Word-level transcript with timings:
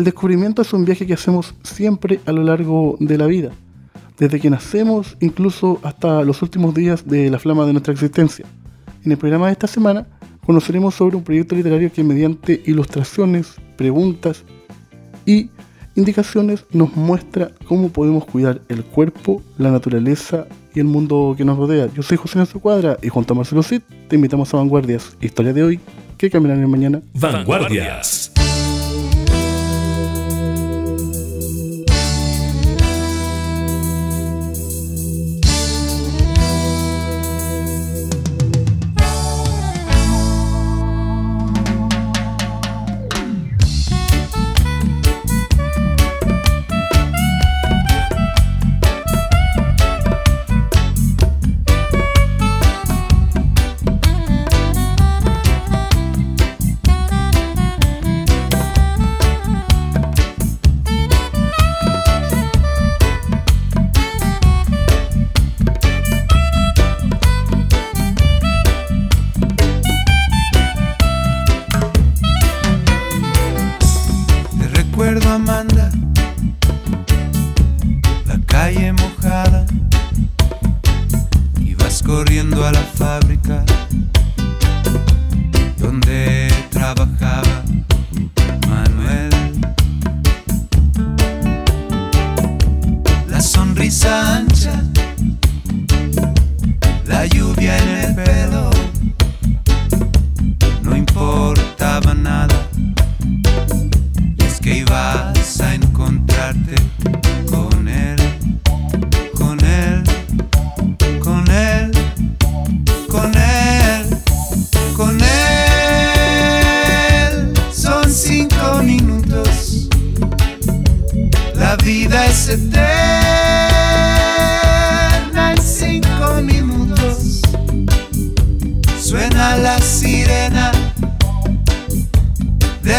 El 0.00 0.04
descubrimiento 0.04 0.62
es 0.62 0.72
un 0.72 0.86
viaje 0.86 1.06
que 1.06 1.12
hacemos 1.12 1.54
siempre 1.62 2.20
a 2.24 2.32
lo 2.32 2.42
largo 2.42 2.96
de 3.00 3.18
la 3.18 3.26
vida, 3.26 3.50
desde 4.18 4.40
que 4.40 4.48
nacemos 4.48 5.18
incluso 5.20 5.78
hasta 5.82 6.22
los 6.24 6.40
últimos 6.40 6.74
días 6.74 7.06
de 7.06 7.28
la 7.28 7.38
flama 7.38 7.66
de 7.66 7.74
nuestra 7.74 7.92
existencia. 7.92 8.46
En 9.04 9.12
el 9.12 9.18
programa 9.18 9.48
de 9.48 9.52
esta 9.52 9.66
semana 9.66 10.06
conoceremos 10.46 10.94
sobre 10.94 11.16
un 11.16 11.22
proyecto 11.22 11.54
literario 11.54 11.92
que 11.92 12.02
mediante 12.02 12.62
ilustraciones, 12.64 13.56
preguntas 13.76 14.44
y 15.26 15.50
indicaciones 15.96 16.64
nos 16.72 16.96
muestra 16.96 17.50
cómo 17.68 17.90
podemos 17.90 18.24
cuidar 18.24 18.62
el 18.70 18.84
cuerpo, 18.84 19.42
la 19.58 19.70
naturaleza 19.70 20.46
y 20.74 20.80
el 20.80 20.86
mundo 20.86 21.34
que 21.36 21.44
nos 21.44 21.58
rodea. 21.58 21.90
Yo 21.94 22.02
soy 22.02 22.16
José 22.16 22.38
Nelson 22.38 22.62
Cuadra 22.62 22.96
y 23.02 23.10
junto 23.10 23.34
a 23.34 23.36
Marcelo 23.36 23.62
Cid 23.62 23.82
te 24.08 24.16
invitamos 24.16 24.54
a 24.54 24.56
Vanguardias, 24.56 25.14
historia 25.20 25.52
de 25.52 25.62
hoy 25.62 25.80
que 26.16 26.30
cambiarán 26.30 26.62
el 26.62 26.68
mañana. 26.68 27.02
Vanguardias. 27.12 28.32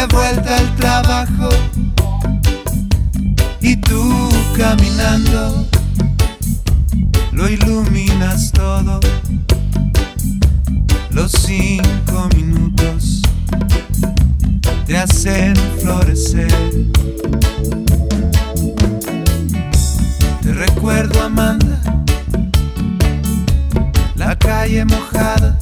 vuelta 0.06 0.56
al 0.56 0.74
trabajo 0.76 1.48
y 3.60 3.76
tú 3.76 4.30
caminando 4.56 5.66
lo 7.32 7.48
iluminas 7.48 8.52
todo. 8.52 9.00
Los 11.10 11.32
cinco 11.32 12.28
minutos 12.34 13.22
te 14.86 14.96
hacen 14.96 15.54
florecer. 15.80 16.52
Te 20.42 20.52
recuerdo, 20.52 21.22
Amanda, 21.22 21.80
la 24.16 24.36
calle 24.36 24.84
mojada 24.84 25.58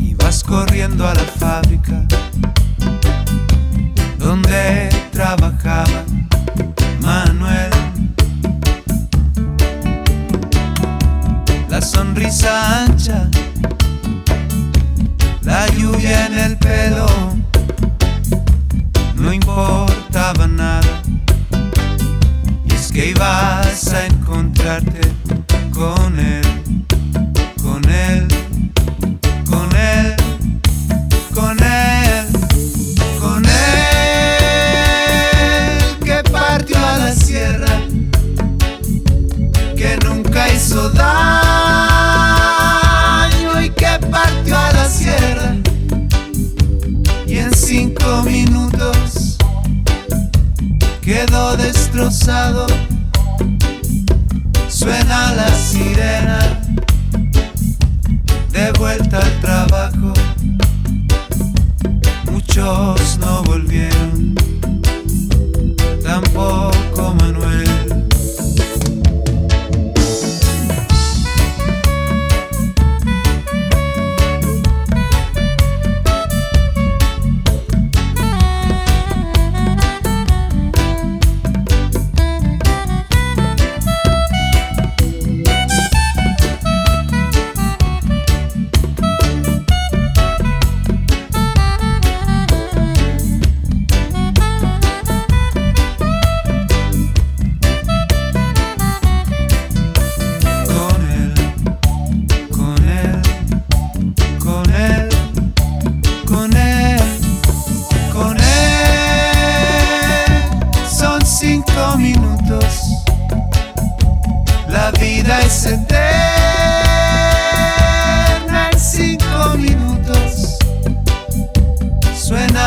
y 0.00 0.14
vas 0.14 0.42
corriendo 0.42 1.06
a 1.06 1.14
la 1.14 1.24
fábrica. 1.24 2.06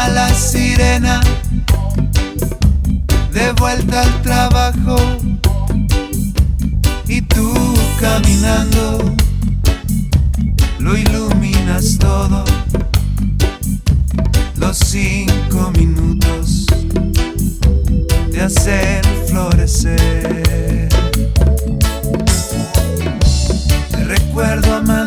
la 0.09 0.29
sirena, 0.33 1.21
de 3.31 3.51
vuelta 3.53 4.01
al 4.01 4.21
trabajo 4.21 4.95
y 7.07 7.21
tú 7.21 7.53
caminando 7.99 9.13
lo 10.79 10.97
iluminas 10.97 11.97
todo. 11.97 12.43
Los 14.57 14.77
cinco 14.77 15.71
minutos 15.77 16.65
de 18.31 18.41
hacer 18.41 19.05
florecer. 19.27 20.89
Te 23.91 24.03
recuerdo 24.03 24.75
amar. 24.75 25.02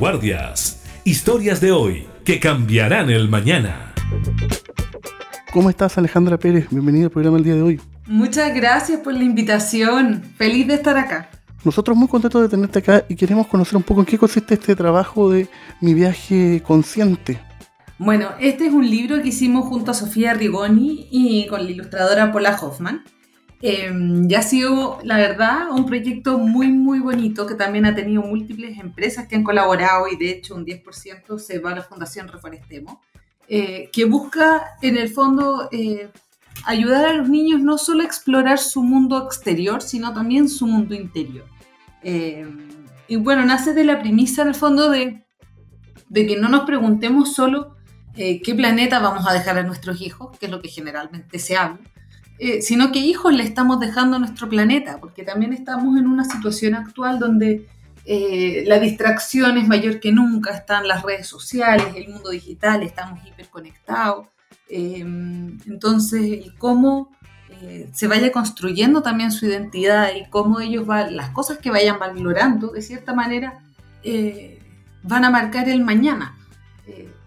Vanguardias. 0.00 0.82
Historias 1.04 1.60
de 1.60 1.72
hoy 1.72 2.06
que 2.24 2.40
cambiarán 2.40 3.10
el 3.10 3.28
mañana. 3.28 3.92
¿Cómo 5.52 5.68
estás 5.68 5.98
Alejandra 5.98 6.38
Pérez? 6.38 6.68
Bienvenida 6.70 7.04
al 7.04 7.10
programa 7.10 7.36
el 7.36 7.44
día 7.44 7.54
de 7.54 7.60
hoy. 7.60 7.80
Muchas 8.06 8.54
gracias 8.54 9.00
por 9.00 9.12
la 9.12 9.22
invitación. 9.22 10.22
Feliz 10.38 10.66
de 10.68 10.74
estar 10.74 10.96
acá. 10.96 11.28
Nosotros 11.64 11.94
muy 11.98 12.08
contentos 12.08 12.40
de 12.40 12.48
tenerte 12.48 12.78
acá 12.78 13.04
y 13.10 13.14
queremos 13.14 13.46
conocer 13.46 13.76
un 13.76 13.82
poco 13.82 14.00
en 14.00 14.06
qué 14.06 14.16
consiste 14.16 14.54
este 14.54 14.74
trabajo 14.74 15.30
de 15.30 15.48
Mi 15.82 15.92
viaje 15.92 16.62
consciente. 16.66 17.38
Bueno, 17.98 18.30
este 18.40 18.68
es 18.68 18.72
un 18.72 18.88
libro 18.88 19.20
que 19.20 19.28
hicimos 19.28 19.66
junto 19.66 19.90
a 19.90 19.94
Sofía 19.94 20.32
Rigoni 20.32 21.08
y 21.10 21.46
con 21.46 21.62
la 21.62 21.70
ilustradora 21.70 22.32
Paula 22.32 22.58
Hoffman. 22.58 23.04
Eh, 23.62 23.92
ya 24.26 24.38
ha 24.38 24.42
sido, 24.42 24.98
la 25.02 25.18
verdad, 25.18 25.70
un 25.70 25.84
proyecto 25.84 26.38
muy, 26.38 26.68
muy 26.68 26.98
bonito 26.98 27.46
que 27.46 27.54
también 27.54 27.84
ha 27.84 27.94
tenido 27.94 28.22
múltiples 28.22 28.78
empresas 28.78 29.28
que 29.28 29.36
han 29.36 29.44
colaborado 29.44 30.08
y 30.08 30.16
de 30.16 30.30
hecho 30.30 30.54
un 30.54 30.64
10% 30.64 31.38
se 31.38 31.58
va 31.58 31.72
a 31.72 31.76
la 31.76 31.82
Fundación 31.82 32.28
Reforestemos, 32.28 32.96
eh, 33.48 33.90
que 33.92 34.04
busca 34.04 34.76
en 34.80 34.96
el 34.96 35.10
fondo 35.10 35.68
eh, 35.72 36.10
ayudar 36.64 37.04
a 37.06 37.12
los 37.12 37.28
niños 37.28 37.60
no 37.60 37.78
solo 37.78 38.02
a 38.02 38.06
explorar 38.06 38.58
su 38.58 38.82
mundo 38.82 39.22
exterior, 39.24 39.82
sino 39.82 40.12
también 40.12 40.48
su 40.48 40.66
mundo 40.66 40.94
interior. 40.94 41.44
Eh, 42.02 42.46
y 43.08 43.16
bueno, 43.16 43.44
nace 43.44 43.74
de 43.74 43.84
la 43.84 44.00
premisa 44.00 44.42
en 44.42 44.48
el 44.48 44.54
fondo 44.54 44.90
de, 44.90 45.24
de 46.08 46.26
que 46.26 46.36
no 46.36 46.48
nos 46.48 46.64
preguntemos 46.64 47.34
solo 47.34 47.76
eh, 48.16 48.40
qué 48.42 48.54
planeta 48.54 48.98
vamos 48.98 49.26
a 49.26 49.32
dejar 49.32 49.58
a 49.58 49.62
nuestros 49.62 50.00
hijos, 50.00 50.36
que 50.38 50.46
es 50.46 50.52
lo 50.52 50.60
que 50.60 50.68
generalmente 50.68 51.38
se 51.38 51.56
habla, 51.56 51.80
eh, 52.40 52.62
sino 52.62 52.90
qué 52.90 52.98
hijos 52.98 53.32
le 53.32 53.44
estamos 53.44 53.78
dejando 53.78 54.16
a 54.16 54.18
nuestro 54.18 54.48
planeta, 54.48 54.98
porque 54.98 55.22
también 55.22 55.52
estamos 55.52 55.98
en 55.98 56.06
una 56.06 56.24
situación 56.24 56.74
actual 56.74 57.18
donde 57.18 57.68
eh, 58.04 58.64
la 58.66 58.80
distracción 58.80 59.58
es 59.58 59.68
mayor 59.68 60.00
que 60.00 60.10
nunca, 60.10 60.52
están 60.52 60.88
las 60.88 61.02
redes 61.02 61.26
sociales, 61.26 61.86
el 61.94 62.08
mundo 62.08 62.30
digital, 62.30 62.82
estamos 62.82 63.20
hiperconectados. 63.26 64.26
Eh, 64.68 65.00
entonces, 65.00 66.46
cómo 66.58 67.10
se 67.92 68.06
vaya 68.06 68.32
construyendo 68.32 69.02
también 69.02 69.30
su 69.30 69.46
identidad 69.46 70.14
y 70.14 70.28
cómo 70.30 70.60
ellos 70.60 70.86
van, 70.86 71.16
las 71.16 71.30
cosas 71.30 71.58
que 71.58 71.70
vayan 71.70 71.98
valorando, 71.98 72.68
de 72.68 72.82
cierta 72.82 73.12
manera, 73.12 73.60
eh, 74.02 74.60
van 75.02 75.24
a 75.24 75.30
marcar 75.30 75.68
el 75.68 75.82
mañana. 75.82 76.36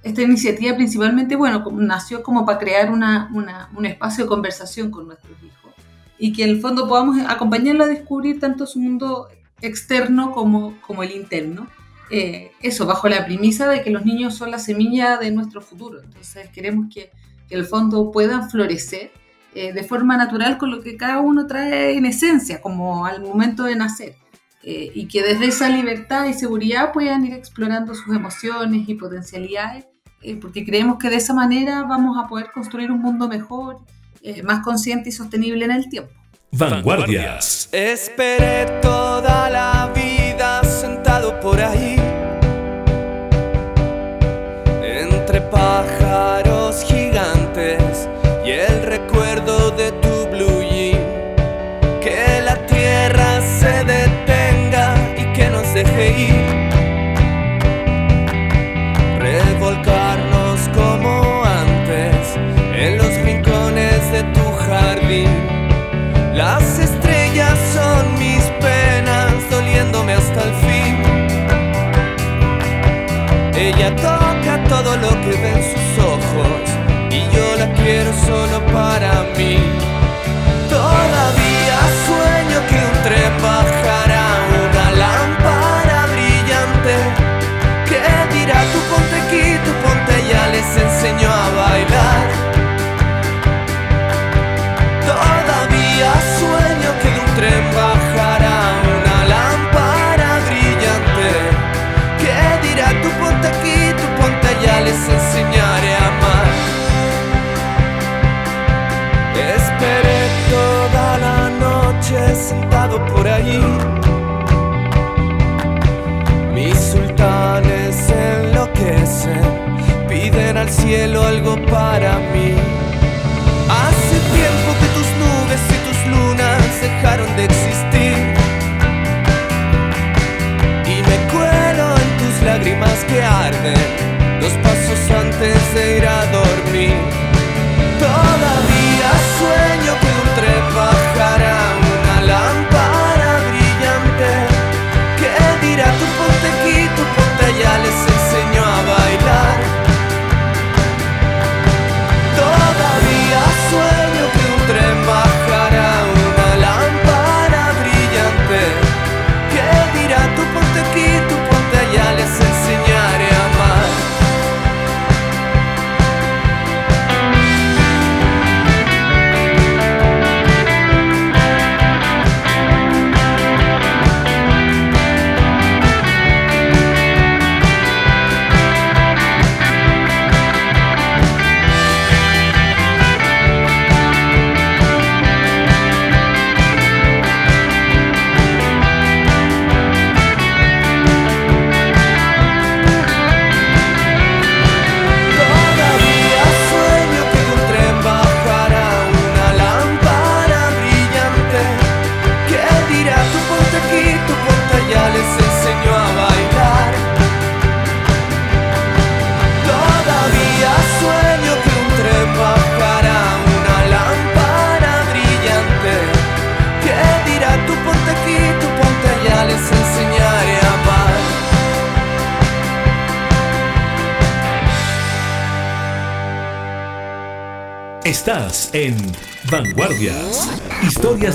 Esta 0.03 0.21
iniciativa 0.21 0.75
principalmente, 0.75 1.35
bueno, 1.35 1.63
nació 1.71 2.21
como 2.23 2.45
para 2.45 2.59
crear 2.59 2.91
una, 2.91 3.29
una- 3.33 3.69
un 3.75 3.85
espacio 3.85 4.25
de 4.25 4.29
conversación 4.29 4.91
con 4.91 5.07
nuestros 5.07 5.37
hijos 5.41 5.73
y 6.19 6.33
que 6.33 6.43
en 6.43 6.49
el 6.51 6.61
fondo 6.61 6.87
podamos 6.87 7.17
acompañarlo 7.27 7.85
a 7.85 7.87
descubrir 7.87 8.39
tanto 8.39 8.65
su 8.67 8.79
mundo 8.79 9.27
externo 9.61 10.31
como, 10.31 10.79
como 10.81 11.03
el 11.03 11.11
interno. 11.11 11.67
Eh, 12.09 12.51
eso, 12.61 12.85
bajo 12.85 13.07
la 13.09 13.25
premisa 13.25 13.67
de 13.69 13.81
que 13.81 13.89
los 13.89 14.05
niños 14.05 14.35
son 14.35 14.51
la 14.51 14.59
semilla 14.59 15.17
de 15.17 15.31
nuestro 15.31 15.61
futuro. 15.61 16.01
Entonces 16.03 16.49
queremos 16.49 16.93
que, 16.93 17.11
que 17.47 17.55
el 17.55 17.65
fondo 17.65 18.11
puedan 18.11 18.49
florecer 18.49 19.11
eh, 19.55 19.71
de 19.73 19.83
forma 19.83 20.17
natural 20.17 20.57
con 20.57 20.69
lo 20.69 20.81
que 20.81 20.97
cada 20.97 21.19
uno 21.21 21.47
trae 21.47 21.95
en 21.97 22.05
esencia, 22.05 22.61
como 22.61 23.05
al 23.05 23.21
momento 23.21 23.63
de 23.63 23.75
nacer. 23.77 24.15
Eh, 24.63 24.91
y 24.93 25.07
que 25.07 25.23
desde 25.23 25.47
esa 25.47 25.69
libertad 25.69 26.25
y 26.27 26.33
seguridad 26.33 26.91
puedan 26.93 27.25
ir 27.25 27.33
explorando 27.33 27.95
sus 27.95 28.15
emociones 28.15 28.87
y 28.87 28.95
potencialidades, 28.95 29.85
eh, 30.23 30.37
porque 30.41 30.65
creemos 30.65 30.97
que 30.97 31.09
de 31.09 31.17
esa 31.17 31.33
manera 31.33 31.83
vamos 31.83 32.17
a 32.17 32.27
poder 32.27 32.51
construir 32.53 32.91
un 32.91 33.01
mundo 33.01 33.27
mejor, 33.27 33.79
eh, 34.21 34.43
más 34.43 34.63
consciente 34.63 35.09
y 35.09 35.11
sostenible 35.11 35.65
en 35.65 35.71
el 35.71 35.89
tiempo. 35.89 36.11
Vanguardias. 36.51 37.69
Esperé 37.71 38.79
toda 38.81 39.49
la 39.49 39.91
vida 39.95 40.63
sentado 40.63 41.39
por 41.39 41.59
ahí 41.59 42.02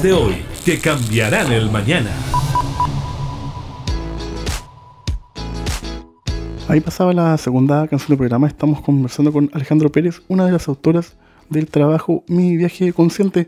De 0.03 0.13
hoy 0.13 0.45
que 0.65 0.79
cambiarán 0.79 1.51
el 1.51 1.73
mañana. 1.73 2.11
Ahí 6.69 6.81
pasaba 6.81 7.13
la 7.13 7.37
segunda 7.37 7.89
canción 7.89 8.11
del 8.11 8.19
programa. 8.19 8.47
Estamos 8.47 8.81
conversando 8.81 9.33
con 9.33 9.51
Alejandro 9.53 9.91
Pérez, 9.91 10.23
una 10.29 10.47
de 10.47 10.53
las 10.53 10.69
autoras 10.69 11.17
del 11.51 11.67
trabajo 11.67 12.23
Mi 12.29 12.57
viaje 12.57 12.93
consciente. 12.93 13.47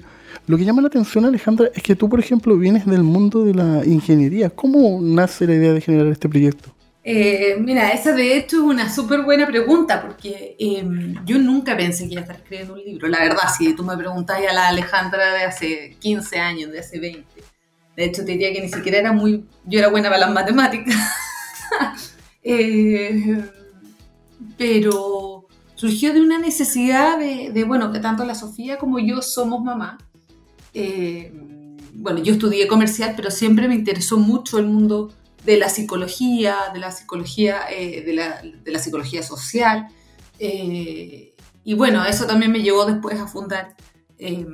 Lo 0.49 0.57
que 0.57 0.65
llama 0.65 0.83
la 0.83 0.89
atención, 0.89 1.25
Alejandra, 1.25 1.69
es 1.73 1.85
que 1.85 1.95
tú, 1.95 2.09
por 2.09 2.19
ejemplo, 2.19 2.57
vienes 2.57 2.85
del 2.85 3.05
mundo 3.05 3.45
de 3.45 3.55
la 3.55 3.87
ingeniería. 3.87 4.51
¿Cómo 4.51 4.99
nace 5.01 5.47
la 5.47 5.55
idea 5.55 5.73
de 5.73 5.81
generar 5.81 6.09
este 6.09 6.29
proyecto? 6.29 6.71
Eh, 7.13 7.57
mira, 7.59 7.91
esa 7.91 8.13
de 8.13 8.37
hecho 8.37 8.59
es 8.59 8.63
una 8.63 8.89
súper 8.89 9.23
buena 9.23 9.45
pregunta 9.45 10.01
porque 10.01 10.55
em, 10.61 11.17
yo 11.25 11.41
nunca 11.41 11.77
pensé 11.77 12.07
que 12.07 12.13
iba 12.13 12.21
a 12.21 12.23
estar 12.23 12.37
escribiendo 12.37 12.75
un 12.75 12.85
libro. 12.85 13.09
La 13.09 13.19
verdad, 13.19 13.49
si 13.59 13.75
tú 13.75 13.83
me 13.83 13.97
preguntas 13.97 14.39
a 14.39 14.53
la 14.53 14.69
Alejandra 14.69 15.35
de 15.35 15.43
hace 15.43 15.97
15 15.99 16.39
años, 16.39 16.71
de 16.71 16.79
hace 16.79 17.01
20, 17.01 17.27
de 17.97 18.05
hecho 18.05 18.25
te 18.25 18.31
diría 18.31 18.53
que 18.53 18.61
ni 18.61 18.69
siquiera 18.69 18.99
era 18.99 19.13
muy... 19.13 19.45
Yo 19.65 19.81
era 19.81 19.89
buena 19.89 20.09
para 20.09 20.21
las 20.21 20.31
matemáticas. 20.31 20.95
eh, 22.45 23.43
pero 24.57 25.49
surgió 25.75 26.15
de 26.15 26.21
una 26.21 26.39
necesidad 26.39 27.19
de, 27.19 27.51
de, 27.51 27.65
bueno, 27.65 27.91
que 27.91 27.99
tanto 27.99 28.25
la 28.25 28.37
Sofía 28.37 28.79
como 28.79 29.01
yo 29.01 29.21
somos 29.21 29.65
mamá. 29.65 29.99
Eh, 30.75 31.33
bueno, 31.93 32.21
yo 32.21 32.35
estudié 32.35 32.69
comercial, 32.69 33.15
pero 33.17 33.33
siempre 33.33 33.67
me 33.67 33.75
interesó 33.75 34.17
mucho 34.17 34.61
el 34.61 34.67
mundo 34.67 35.13
de 35.45 35.57
la 35.57 35.69
psicología, 35.69 36.57
de 36.73 36.81
la 36.81 36.93
psicología, 36.93 37.63
eh, 37.71 38.03
de, 38.03 38.13
la, 38.13 38.43
de, 38.43 38.71
la, 38.71 38.79
psicología 38.79 39.23
social. 39.23 39.89
Eh, 40.39 41.35
y 41.65 41.75
bueno, 41.75 42.05
eso 42.05 42.27
también 42.27 42.53
me 42.53 42.63
llevó 42.63 42.85
después 42.85 43.19
a 43.19 43.27
fundar 43.27 43.75
eh, 44.19 44.47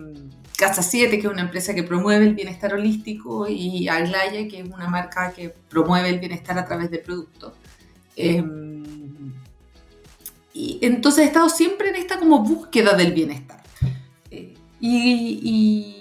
Casa 0.56 0.82
7, 0.82 1.18
que 1.18 1.26
es 1.26 1.32
una 1.32 1.42
empresa 1.42 1.74
que 1.74 1.82
promueve 1.82 2.26
el 2.26 2.34
bienestar 2.34 2.74
holístico, 2.74 3.48
y 3.48 3.88
Aglaya, 3.88 4.48
que 4.48 4.60
es 4.60 4.68
una 4.68 4.88
marca 4.88 5.32
que 5.32 5.50
promueve 5.68 6.08
el 6.08 6.18
bienestar 6.18 6.58
a 6.58 6.64
través 6.64 6.90
de 6.90 6.98
productos. 6.98 7.52
y 10.54 10.78
entonces 10.80 11.24
he 11.24 11.26
estado 11.26 11.50
siempre 11.50 11.90
en 11.90 11.96
esta 11.96 12.18
como 12.18 12.42
búsqueda 12.42 12.94
del 12.96 13.12
bienestar. 13.12 13.62
y, 14.30 15.40
y 15.42 15.96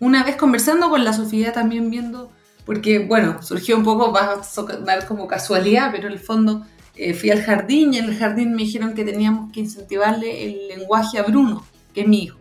una 0.00 0.24
vez 0.24 0.36
conversando 0.36 0.88
con 0.88 1.04
la 1.04 1.12
Sofía, 1.12 1.52
también 1.52 1.90
viendo 1.90 2.32
porque 2.64 3.00
bueno, 3.00 3.42
surgió 3.42 3.76
un 3.76 3.84
poco, 3.84 4.12
va 4.12 4.34
a 4.34 4.44
sonar 4.44 5.06
como 5.06 5.26
casualidad, 5.26 5.90
pero 5.92 6.06
en 6.06 6.14
el 6.14 6.18
fondo 6.18 6.64
eh, 6.96 7.14
fui 7.14 7.30
al 7.30 7.42
jardín 7.42 7.94
y 7.94 7.98
en 7.98 8.06
el 8.06 8.18
jardín 8.18 8.52
me 8.52 8.62
dijeron 8.62 8.94
que 8.94 9.04
teníamos 9.04 9.52
que 9.52 9.60
incentivarle 9.60 10.44
el 10.44 10.68
lenguaje 10.68 11.18
a 11.18 11.22
Bruno, 11.22 11.64
que 11.94 12.02
es 12.02 12.08
mi 12.08 12.24
hijo. 12.24 12.38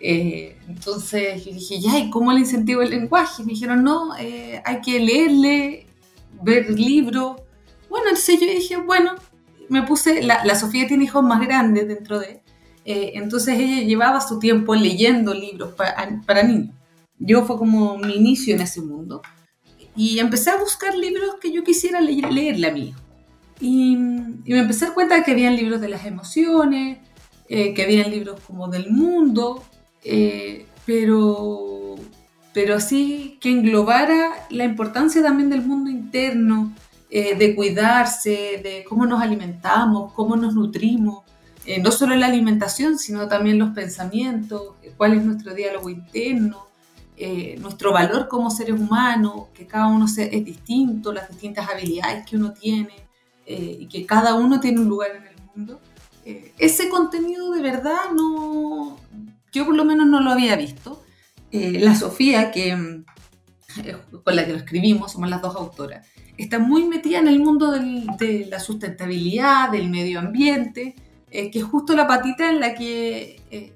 Eh, 0.00 0.56
entonces 0.68 1.44
yo 1.44 1.52
dije, 1.52 1.80
ya, 1.80 1.98
¿y 1.98 2.10
cómo 2.10 2.32
le 2.32 2.40
incentivo 2.40 2.82
el 2.82 2.90
lenguaje? 2.90 3.42
me 3.44 3.52
dijeron, 3.52 3.82
no, 3.82 4.16
eh, 4.18 4.60
hay 4.64 4.80
que 4.80 4.98
leerle, 5.00 5.86
ver 6.42 6.70
libros. 6.70 7.40
Bueno, 7.88 8.08
entonces 8.08 8.40
yo 8.40 8.46
dije, 8.46 8.76
bueno, 8.78 9.12
me 9.68 9.82
puse, 9.82 10.22
la, 10.22 10.54
Sofía 10.54 10.86
tiene 10.86 11.04
hijos 11.04 11.22
más 11.22 11.40
grandes 11.40 11.86
dentro 11.86 12.18
de, 12.18 12.42
entonces 12.84 13.58
ella 13.58 13.82
llevaba 13.82 14.20
su 14.20 14.38
tiempo 14.38 14.74
leyendo 14.74 15.34
libros 15.34 15.74
para 15.74 16.42
niños. 16.42 16.77
Yo 17.18 17.44
fue 17.44 17.58
como 17.58 17.98
mi 17.98 18.14
inicio 18.14 18.54
en 18.54 18.62
ese 18.62 18.80
mundo. 18.80 19.22
Y 19.96 20.18
empecé 20.20 20.50
a 20.50 20.58
buscar 20.58 20.94
libros 20.94 21.36
que 21.40 21.52
yo 21.52 21.64
quisiera 21.64 22.00
leer, 22.00 22.32
leerle 22.32 22.66
a 22.68 22.78
hijo. 22.78 23.00
Y, 23.60 23.96
me 23.96 24.60
empecé 24.60 24.84
a 24.84 24.88
dar 24.88 24.94
cuenta 24.94 25.22
que 25.24 25.32
habían 25.32 25.56
libros 25.56 25.80
de 25.80 25.88
las 25.88 26.06
emociones, 26.06 26.98
eh, 27.48 27.74
que 27.74 27.82
habían 27.82 28.10
libros 28.10 28.40
como 28.46 28.68
del 28.68 28.90
mundo, 28.90 29.64
eh, 30.04 30.66
pero, 30.86 31.96
pero 32.54 32.76
así 32.76 33.38
que 33.40 33.50
englobara 33.50 34.46
la 34.50 34.64
importancia 34.64 35.22
también 35.22 35.50
del 35.50 35.62
mundo 35.62 35.90
interno, 35.90 36.72
eh, 37.10 37.36
de 37.36 37.54
cuidarse, 37.56 38.60
de 38.62 38.84
cómo 38.88 39.06
nos 39.06 39.20
alimentamos, 39.22 40.12
cómo 40.12 40.36
nos 40.36 40.54
nutrimos, 40.54 41.24
no 41.82 41.90
solo 41.90 42.14
la 42.14 42.28
alimentación, 42.28 42.98
sino 42.98 43.28
también 43.28 43.58
los 43.58 43.70
pensamientos, 43.70 44.76
cuál 44.96 45.12
es 45.12 45.22
nuestro 45.22 45.52
diálogo 45.52 45.90
interno, 45.90 46.67
eh, 47.20 47.56
nuestro 47.58 47.92
valor 47.92 48.28
como 48.28 48.48
seres 48.48 48.78
humanos, 48.78 49.48
que 49.52 49.66
cada 49.66 49.88
uno 49.88 50.06
es 50.06 50.44
distinto, 50.44 51.12
las 51.12 51.28
distintas 51.28 51.68
habilidades 51.68 52.24
que 52.24 52.36
uno 52.36 52.52
tiene 52.52 52.94
eh, 53.44 53.76
y 53.80 53.86
que 53.88 54.06
cada 54.06 54.34
uno 54.34 54.60
tiene 54.60 54.80
un 54.80 54.88
lugar 54.88 55.16
en 55.16 55.26
el 55.26 55.34
mundo. 55.52 55.80
Eh, 56.24 56.52
ese 56.58 56.88
contenido 56.88 57.50
de 57.50 57.60
verdad 57.60 58.12
no, 58.14 58.96
yo 59.50 59.64
por 59.66 59.74
lo 59.74 59.84
menos 59.84 60.06
no 60.06 60.20
lo 60.20 60.30
había 60.30 60.54
visto. 60.54 61.02
La 61.50 61.96
Sofía, 61.96 62.52
que, 62.52 63.02
con 64.22 64.36
la 64.36 64.44
que 64.44 64.52
lo 64.52 64.58
escribimos, 64.58 65.12
somos 65.12 65.30
las 65.30 65.42
dos 65.42 65.56
autoras, 65.56 66.06
está 66.36 66.58
muy 66.58 66.84
metida 66.84 67.18
en 67.18 67.26
el 67.26 67.40
mundo 67.40 67.72
de 67.72 68.46
la 68.48 68.60
sustentabilidad, 68.60 69.72
del 69.72 69.88
medio 69.88 70.20
ambiente, 70.20 70.94
que 71.30 71.50
es 71.52 71.64
justo 71.64 71.96
la 71.96 72.06
patita 72.06 72.50
en 72.50 72.60
la 72.60 72.74
que 72.74 73.72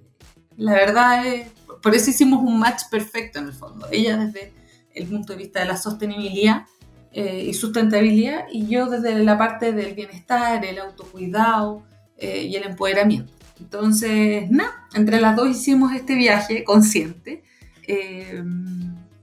la 0.57 0.73
verdad 0.73 1.27
es 1.27 1.49
por 1.83 1.95
eso 1.95 2.11
hicimos 2.11 2.43
un 2.43 2.59
match 2.59 2.83
perfecto 2.91 3.41
en 3.41 3.47
el 3.47 3.53
fondo. 3.53 3.87
Ella 3.91 4.17
desde 4.17 4.53
el 4.95 5.07
punto 5.07 5.33
de 5.33 5.39
vista 5.41 5.61
de 5.61 5.67
la 5.67 5.77
sostenibilidad 5.77 6.67
eh, 7.13 7.45
y 7.49 7.55
sustentabilidad 7.55 8.47
y 8.51 8.67
yo 8.69 8.87
desde 8.87 9.23
la 9.25 9.37
parte 9.37 9.73
del 9.73 9.95
bienestar, 9.95 10.65
el 10.65 10.79
autocuidado 10.79 11.83
eh, 12.17 12.45
y 12.45 12.55
el 12.57 12.65
empoderamiento. 12.65 13.33
Entonces, 13.61 14.51
nada, 14.51 14.87
entre 14.95 15.21
las 15.21 15.37
dos 15.37 15.49
hicimos 15.49 15.93
este 15.93 16.15
viaje 16.15 16.65
consciente, 16.65 17.43
eh, 17.87 18.43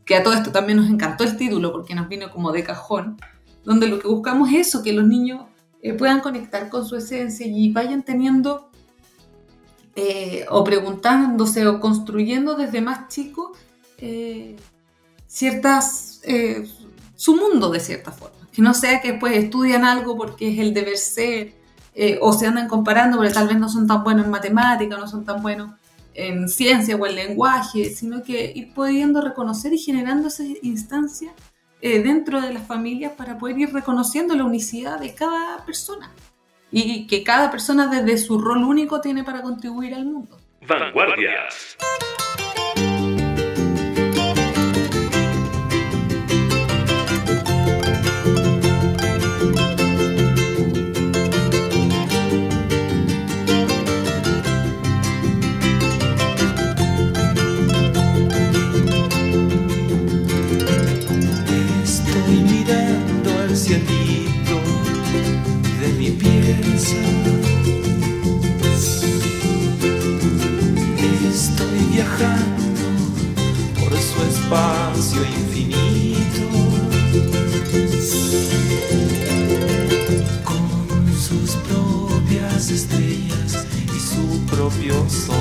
que 0.05 0.15
a 0.15 0.23
todo 0.23 0.33
esto 0.33 0.51
también 0.51 0.77
nos 0.77 0.89
encantó 0.89 1.23
el 1.23 1.37
título 1.37 1.71
porque 1.71 1.95
nos 1.95 2.09
vino 2.09 2.31
como 2.31 2.51
de 2.51 2.63
cajón, 2.63 3.17
donde 3.63 3.87
lo 3.87 3.99
que 3.99 4.07
buscamos 4.07 4.49
es 4.49 4.67
eso, 4.67 4.83
que 4.83 4.93
los 4.93 5.05
niños 5.05 5.45
eh, 5.81 5.93
puedan 5.93 6.21
conectar 6.21 6.69
con 6.69 6.85
su 6.85 6.95
esencia 6.95 7.45
y 7.47 7.71
vayan 7.71 8.03
teniendo 8.03 8.68
eh, 9.95 10.45
o 10.49 10.63
preguntándose 10.63 11.67
o 11.67 11.79
construyendo 11.79 12.55
desde 12.55 12.81
más 12.81 13.07
chico 13.09 13.53
eh, 13.97 14.55
ciertas, 15.27 16.21
eh, 16.23 16.67
su 17.15 17.35
mundo 17.35 17.69
de 17.69 17.79
cierta 17.79 18.11
forma. 18.11 18.37
Que 18.51 18.61
no 18.61 18.73
sea 18.73 19.01
que 19.01 19.13
después 19.13 19.35
estudian 19.35 19.83
algo 19.85 20.17
porque 20.17 20.53
es 20.53 20.59
el 20.59 20.73
deber 20.73 20.97
ser, 20.97 21.59
o 22.21 22.31
se 22.31 22.47
andan 22.47 22.69
comparando 22.69 23.17
porque 23.17 23.33
tal 23.33 23.47
vez 23.47 23.57
no 23.57 23.67
son 23.67 23.85
tan 23.85 24.05
buenos 24.05 24.23
en 24.25 24.31
matemática, 24.31 24.95
no 24.95 25.05
son 25.05 25.25
tan 25.25 25.41
buenos 25.41 25.71
en 26.13 26.47
ciencia 26.47 26.95
o 26.95 27.05
en 27.05 27.15
lenguaje, 27.15 27.89
sino 27.89 28.23
que 28.23 28.53
ir 28.55 28.73
pudiendo 28.73 29.19
reconocer 29.19 29.73
y 29.73 29.77
generando 29.77 30.29
esa 30.29 30.43
instancia 30.61 31.33
dentro 31.81 32.41
de 32.41 32.53
las 32.53 32.65
familias 32.65 33.13
para 33.17 33.37
poder 33.37 33.59
ir 33.59 33.73
reconociendo 33.73 34.33
la 34.33 34.45
unicidad 34.45 34.97
de 34.97 35.13
cada 35.13 35.65
persona 35.65 36.09
y 36.71 37.07
que 37.07 37.23
cada 37.23 37.51
persona 37.51 37.87
desde 37.87 38.17
su 38.17 38.39
rol 38.39 38.63
único 38.63 39.01
tiene 39.01 39.23
para 39.23 39.41
contribuir 39.41 39.93
al 39.95 40.05
mundo. 40.05 40.37
Vanguardias. 40.67 41.77
Por 73.79 73.97
su 73.97 74.21
espacio 74.23 75.23
infinito. 75.23 76.49
Con 80.43 81.13
sus 81.17 81.55
propias 81.67 82.69
estrellas 82.71 83.65
y 83.85 83.99
su 83.99 84.45
propio 84.45 85.09
sol. 85.09 85.38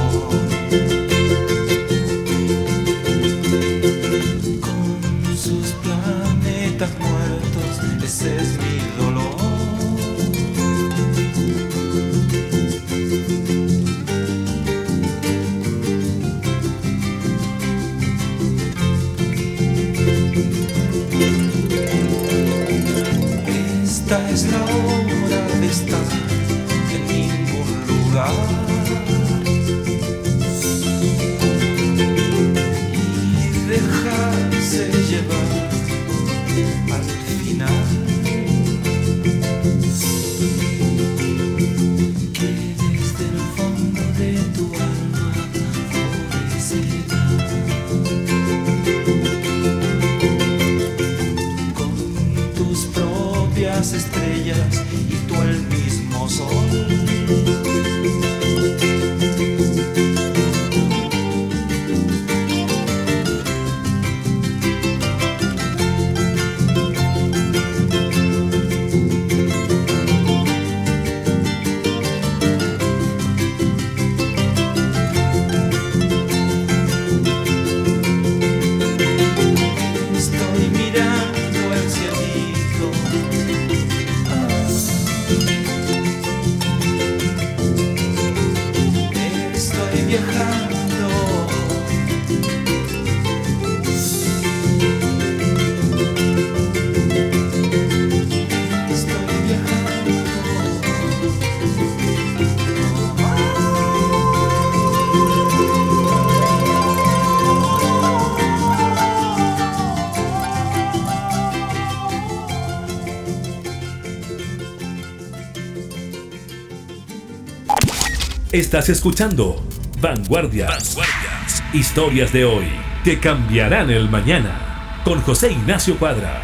Estás 118.59 118.89
escuchando 118.89 119.55
Vanguardias. 120.01 120.97
Vanguardias. 120.97 121.63
Historias 121.73 122.33
de 122.33 122.45
hoy 122.45 122.65
que 123.05 123.21
cambiarán 123.21 123.89
el 123.89 124.11
mañana. 124.11 125.01
Con 125.05 125.21
José 125.21 125.53
Ignacio 125.53 125.97
Cuadra. 125.97 126.43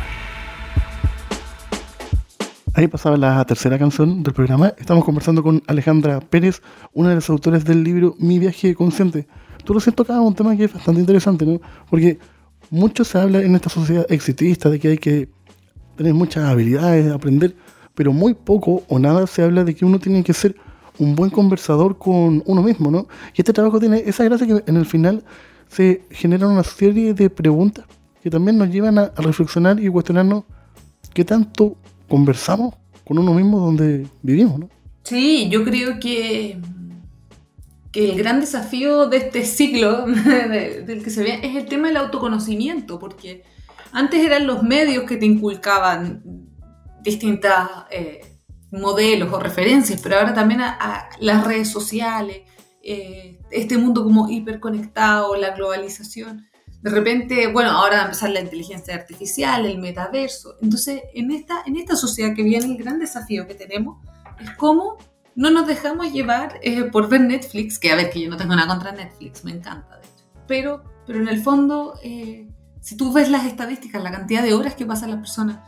Ahí 2.72 2.87
pasaba 2.87 3.16
la 3.16 3.44
tercera 3.46 3.81
canción 3.81 4.22
del 4.22 4.33
programa. 4.33 4.72
Estamos 4.79 5.05
conversando 5.05 5.42
con 5.42 5.61
Alejandra 5.66 6.20
Pérez, 6.20 6.62
una 6.92 7.09
de 7.09 7.16
las 7.16 7.29
autoras 7.31 7.64
del 7.64 7.83
libro 7.83 8.14
Mi 8.20 8.38
viaje 8.38 8.77
consciente. 8.77 9.27
Tú 9.64 9.74
lo 9.74 9.81
siento 9.81 10.05
acá, 10.05 10.20
un 10.20 10.37
tema 10.37 10.57
que 10.57 10.66
es 10.66 10.72
bastante 10.72 11.00
interesante, 11.00 11.44
¿no? 11.44 11.61
Porque 11.90 12.20
mucho 12.70 13.03
se 13.03 13.18
habla 13.18 13.42
en 13.42 13.57
esta 13.57 13.70
sociedad 13.70 14.07
exitista 14.09 14.70
de 14.70 14.79
que 14.79 14.88
hay 14.90 14.98
que 14.98 15.29
tener 15.96 16.14
muchas 16.14 16.44
habilidades, 16.44 17.12
aprender, 17.12 17.57
pero 17.96 18.12
muy 18.12 18.35
poco 18.35 18.85
o 18.87 19.00
nada 19.00 19.27
se 19.27 19.42
habla 19.42 19.64
de 19.64 19.74
que 19.74 19.85
uno 19.85 19.98
tiene 19.98 20.22
que 20.22 20.33
ser 20.33 20.55
un 20.98 21.14
buen 21.16 21.30
conversador 21.30 21.98
con 21.98 22.42
uno 22.46 22.62
mismo, 22.62 22.90
¿no? 22.90 23.07
Y 23.35 23.40
este 23.40 23.52
trabajo 23.52 23.80
tiene 23.80 24.02
esa 24.07 24.24
gracia 24.24 24.46
que 24.46 24.62
en 24.66 24.76
el 24.76 24.87
final 24.87 25.24
se 25.68 26.02
generan 26.11 26.50
una 26.50 26.62
serie 26.64 27.14
de 27.14 27.30
preguntas 27.30 27.85
que 28.22 28.30
también 28.30 28.57
nos 28.59 28.68
llevan 28.70 28.98
a, 28.98 29.02
a 29.16 29.22
reflexionar 29.22 29.80
y 29.80 29.88
cuestionarnos 29.88 30.44
qué 31.12 31.24
tanto 31.24 31.76
conversamos 32.09 32.74
con 33.04 33.18
uno 33.18 33.35
mismo 33.35 33.59
donde 33.61 34.07
vivimos, 34.22 34.59
¿no? 34.61 34.68
Sí, 35.02 35.48
yo 35.50 35.64
creo 35.64 35.98
que, 36.00 36.59
que 37.92 38.11
el 38.11 38.16
gran 38.16 38.40
desafío 38.40 39.07
de 39.09 39.18
este 39.18 39.44
siglo 39.44 40.07
de- 40.07 40.83
del 40.87 41.02
que 41.02 41.11
se 41.11 41.22
ve 41.22 41.40
es 41.42 41.54
el 41.57 41.66
tema 41.66 41.88
del 41.88 41.98
autoconocimiento, 41.98 42.98
porque 42.98 43.42
antes 43.92 44.24
eran 44.24 44.46
los 44.46 44.62
medios 44.62 45.04
que 45.04 45.16
te 45.16 45.26
inculcaban 45.26 46.22
distintos 47.02 47.50
modelos 48.80 49.32
o 49.32 49.38
referencias, 49.38 50.00
pero 50.02 50.18
ahora 50.18 50.34
también 50.34 50.60
a, 50.60 50.76
a 50.78 51.08
las 51.20 51.44
redes 51.44 51.68
sociales, 51.70 52.42
eh, 52.82 53.38
este 53.50 53.78
mundo 53.78 54.04
como 54.04 54.28
hiperconectado, 54.28 55.37
la 55.37 55.50
globalización. 55.50 56.46
De 56.82 56.90
repente, 56.90 57.46
bueno, 57.46 57.70
ahora 57.70 57.96
va 57.96 58.02
a 58.02 58.04
empezar 58.04 58.28
la 58.28 58.40
inteligencia 58.40 58.94
artificial, 58.94 59.64
el 59.64 59.78
metaverso. 59.78 60.56
Entonces, 60.60 61.00
en 61.14 61.30
esta, 61.30 61.62
en 61.64 61.76
esta 61.76 61.96
sociedad 61.96 62.34
que 62.34 62.42
viene, 62.42 62.66
el 62.66 62.76
gran 62.76 62.98
desafío 62.98 63.46
que 63.46 63.54
tenemos 63.54 64.04
es 64.38 64.50
cómo 64.56 64.98
no 65.34 65.50
nos 65.50 65.66
dejamos 65.66 66.12
llevar 66.12 66.60
eh, 66.62 66.84
por 66.84 67.08
ver 67.08 67.22
Netflix, 67.22 67.78
que 67.78 67.90
a 67.90 67.96
ver, 67.96 68.10
que 68.10 68.20
yo 68.20 68.28
no 68.28 68.37
tengo 68.37 68.54
nada 68.54 68.68
contra 68.68 68.92
Netflix, 68.92 69.44
me 69.44 69.52
encanta, 69.52 69.96
de 69.96 70.02
hecho. 70.02 70.24
Pero, 70.46 70.84
pero 71.06 71.20
en 71.20 71.28
el 71.28 71.42
fondo, 71.42 71.94
eh, 72.02 72.48
si 72.80 72.98
tú 72.98 73.14
ves 73.14 73.30
las 73.30 73.46
estadísticas, 73.46 74.02
la 74.02 74.12
cantidad 74.12 74.42
de 74.42 74.52
horas 74.52 74.74
que 74.74 74.84
pasan 74.84 75.10
las 75.10 75.20
personas 75.20 75.58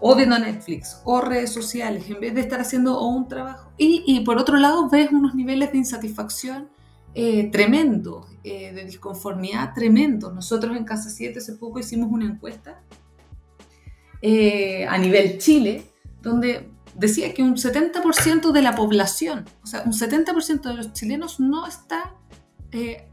o 0.00 0.14
viendo 0.14 0.38
Netflix 0.38 1.00
o 1.04 1.20
redes 1.20 1.52
sociales, 1.52 2.08
en 2.08 2.20
vez 2.20 2.34
de 2.34 2.40
estar 2.40 2.60
haciendo 2.60 3.00
un 3.00 3.28
trabajo. 3.28 3.72
Y, 3.78 4.04
y 4.06 4.20
por 4.20 4.38
otro 4.38 4.56
lado, 4.56 4.88
ves 4.88 5.10
unos 5.10 5.34
niveles 5.34 5.72
de 5.72 5.78
insatisfacción 5.78 6.68
eh, 7.14 7.50
tremendos, 7.50 8.26
eh, 8.44 8.72
de 8.72 8.84
disconformidad 8.84 9.72
tremendos. 9.74 10.34
Nosotros 10.34 10.76
en 10.76 10.84
Casa 10.84 11.08
7 11.08 11.38
hace 11.38 11.54
poco 11.54 11.78
hicimos 11.78 12.10
una 12.12 12.26
encuesta 12.26 12.82
eh, 14.20 14.86
a 14.86 14.98
nivel 14.98 15.38
Chile, 15.38 15.90
donde 16.20 16.70
decía 16.94 17.32
que 17.34 17.42
un 17.42 17.56
70% 17.56 18.52
de 18.52 18.62
la 18.62 18.74
población, 18.74 19.44
o 19.62 19.66
sea, 19.66 19.82
un 19.84 19.92
70% 19.92 20.62
de 20.62 20.74
los 20.74 20.92
chilenos 20.92 21.40
no 21.40 21.66
está 21.66 22.14
eh, 22.72 23.08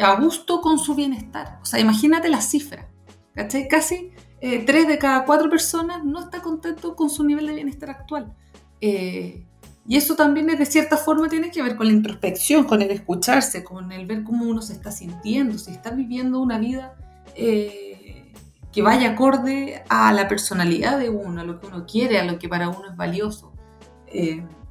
a 0.00 0.20
gusto 0.20 0.60
con 0.60 0.78
su 0.78 0.94
bienestar. 0.94 1.58
O 1.62 1.64
sea, 1.64 1.80
imagínate 1.80 2.28
la 2.28 2.40
cifra, 2.40 2.88
¿cachai? 3.34 3.68
Casi 3.68 4.12
eh, 4.40 4.64
3 4.64 4.88
de 4.88 4.98
cada 4.98 5.24
4 5.24 5.48
personas 5.48 6.04
no 6.04 6.20
está 6.20 6.42
contento 6.42 6.94
con 6.94 7.10
su 7.10 7.24
nivel 7.24 7.46
de 7.46 7.54
bienestar 7.54 7.90
actual. 7.90 8.34
Eh, 8.80 9.44
y 9.88 9.96
eso 9.96 10.16
también 10.16 10.50
es 10.50 10.58
de 10.58 10.66
cierta 10.66 10.96
forma 10.96 11.28
tiene 11.28 11.50
que 11.50 11.62
ver 11.62 11.76
con 11.76 11.86
la 11.86 11.92
introspección, 11.92 12.64
con 12.64 12.82
el 12.82 12.90
escucharse, 12.90 13.62
con 13.62 13.92
el 13.92 14.06
ver 14.06 14.24
cómo 14.24 14.44
uno 14.44 14.60
se 14.60 14.72
está 14.72 14.90
sintiendo, 14.90 15.58
si 15.58 15.70
está 15.70 15.90
viviendo 15.90 16.40
una 16.40 16.58
vida 16.58 16.94
eh, 17.34 18.32
que 18.72 18.82
vaya 18.82 19.10
acorde 19.10 19.84
a 19.88 20.12
la 20.12 20.28
personalidad 20.28 20.98
de 20.98 21.08
uno, 21.08 21.40
a 21.40 21.44
lo 21.44 21.60
que 21.60 21.68
uno 21.68 21.86
quiere, 21.86 22.18
a 22.18 22.24
lo 22.24 22.38
que 22.38 22.48
para 22.48 22.68
uno 22.68 22.90
es 22.90 22.96
valioso. 22.96 23.52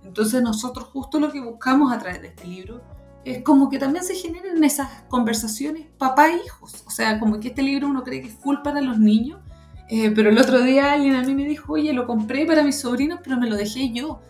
Entonces 0.03 0.41
nosotros 0.41 0.85
justo 0.93 1.19
lo 1.19 1.31
que 1.31 1.41
buscamos 1.41 1.91
a 1.91 1.99
través 1.99 2.21
de 2.21 2.27
este 2.29 2.47
libro 2.47 2.81
es 3.25 3.43
como 3.43 3.69
que 3.69 3.79
también 3.79 4.03
se 4.05 4.15
generen 4.15 4.63
esas 4.63 4.87
conversaciones 5.09 5.87
papá 5.97 6.29
e. 6.29 6.39
O 6.61 6.91
sea, 6.91 7.19
como 7.19 7.39
que 7.39 7.49
este 7.49 7.63
libro 7.63 7.87
uno 7.87 8.03
cree 8.03 8.21
que 8.21 8.27
es 8.27 8.35
full 8.35 8.57
para 8.63 8.81
los 8.81 8.99
niños, 8.99 9.41
eh, 9.89 10.11
pero 10.11 10.29
el 10.29 10.37
otro 10.37 10.61
día 10.61 10.93
alguien 10.93 11.15
a 11.15 11.23
mí 11.23 11.35
me 11.35 11.45
dijo, 11.45 11.73
oye, 11.73 11.93
lo 11.93 12.07
compré 12.07 12.45
para 12.45 12.63
mis 12.63 12.79
sobrinos, 12.79 13.19
pero 13.23 13.37
me 13.37 13.49
lo 13.49 13.55
dejé 13.55 13.91
yo. 13.93 14.21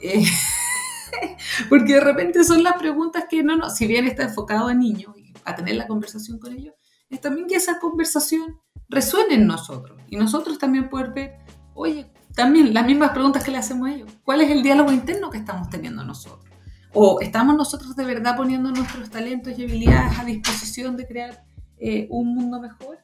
Eh, 0.00 0.24
porque 1.68 1.94
de 1.94 2.00
repente 2.00 2.44
son 2.44 2.62
las 2.62 2.74
preguntas 2.74 3.24
que 3.28 3.42
no, 3.42 3.56
no, 3.56 3.70
si 3.70 3.86
bien 3.86 4.06
está 4.06 4.24
enfocado 4.24 4.68
a 4.68 4.74
niños 4.74 5.14
y 5.16 5.32
a 5.44 5.54
tener 5.54 5.76
la 5.76 5.86
conversación 5.86 6.38
con 6.38 6.52
ellos, 6.52 6.74
es 7.10 7.20
también 7.20 7.46
que 7.46 7.56
esa 7.56 7.78
conversación 7.78 8.58
resuene 8.88 9.34
en 9.34 9.46
nosotros 9.46 10.00
y 10.08 10.16
nosotros 10.16 10.58
también 10.58 10.88
poder 10.88 11.12
ver, 11.12 11.38
oye, 11.74 12.10
también 12.34 12.74
las 12.74 12.84
mismas 12.84 13.10
preguntas 13.10 13.44
que 13.44 13.52
le 13.52 13.58
hacemos 13.58 13.88
a 13.88 13.94
ellos, 13.94 14.10
¿cuál 14.24 14.40
es 14.40 14.50
el 14.50 14.62
diálogo 14.62 14.90
interno 14.90 15.30
que 15.30 15.38
estamos 15.38 15.70
teniendo 15.70 16.04
nosotros? 16.04 16.52
¿O 16.92 17.20
estamos 17.20 17.56
nosotros 17.56 17.94
de 17.96 18.04
verdad 18.04 18.36
poniendo 18.36 18.70
nuestros 18.70 19.10
talentos 19.10 19.58
y 19.58 19.64
habilidades 19.64 20.18
a 20.18 20.24
disposición 20.24 20.96
de 20.96 21.06
crear 21.06 21.44
eh, 21.78 22.06
un 22.10 22.34
mundo 22.34 22.60
mejor? 22.60 22.98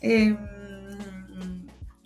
Eh, 0.00 0.36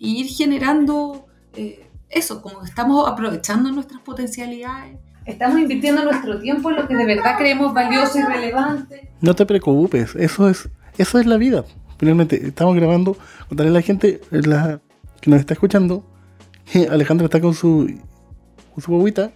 y 0.01 0.21
ir 0.21 0.27
generando 0.29 1.27
eh, 1.55 1.87
eso, 2.09 2.41
como 2.41 2.63
estamos 2.65 3.07
aprovechando 3.07 3.71
nuestras 3.71 4.01
potencialidades, 4.01 4.97
estamos 5.25 5.59
invirtiendo 5.59 6.03
nuestro 6.03 6.39
tiempo 6.39 6.71
en 6.71 6.77
lo 6.77 6.87
que 6.87 6.95
de 6.95 7.05
verdad 7.05 7.35
creemos 7.37 7.71
valioso 7.71 8.17
y 8.17 8.23
relevante. 8.23 9.11
No 9.21 9.35
te 9.35 9.45
preocupes, 9.45 10.15
eso 10.15 10.49
es, 10.49 10.67
eso 10.97 11.19
es 11.19 11.27
la 11.27 11.37
vida. 11.37 11.65
Finalmente, 11.99 12.47
estamos 12.47 12.75
grabando, 12.75 13.15
contarle 13.47 13.69
a 13.69 13.73
la 13.75 13.81
gente 13.83 14.21
la, 14.31 14.81
que 15.21 15.29
nos 15.29 15.39
está 15.39 15.53
escuchando, 15.53 16.03
Alejandra 16.89 17.25
está 17.25 17.39
con 17.39 17.53
su, 17.53 17.87
con 18.73 18.83
su 18.83 18.91
bobita 18.91 19.31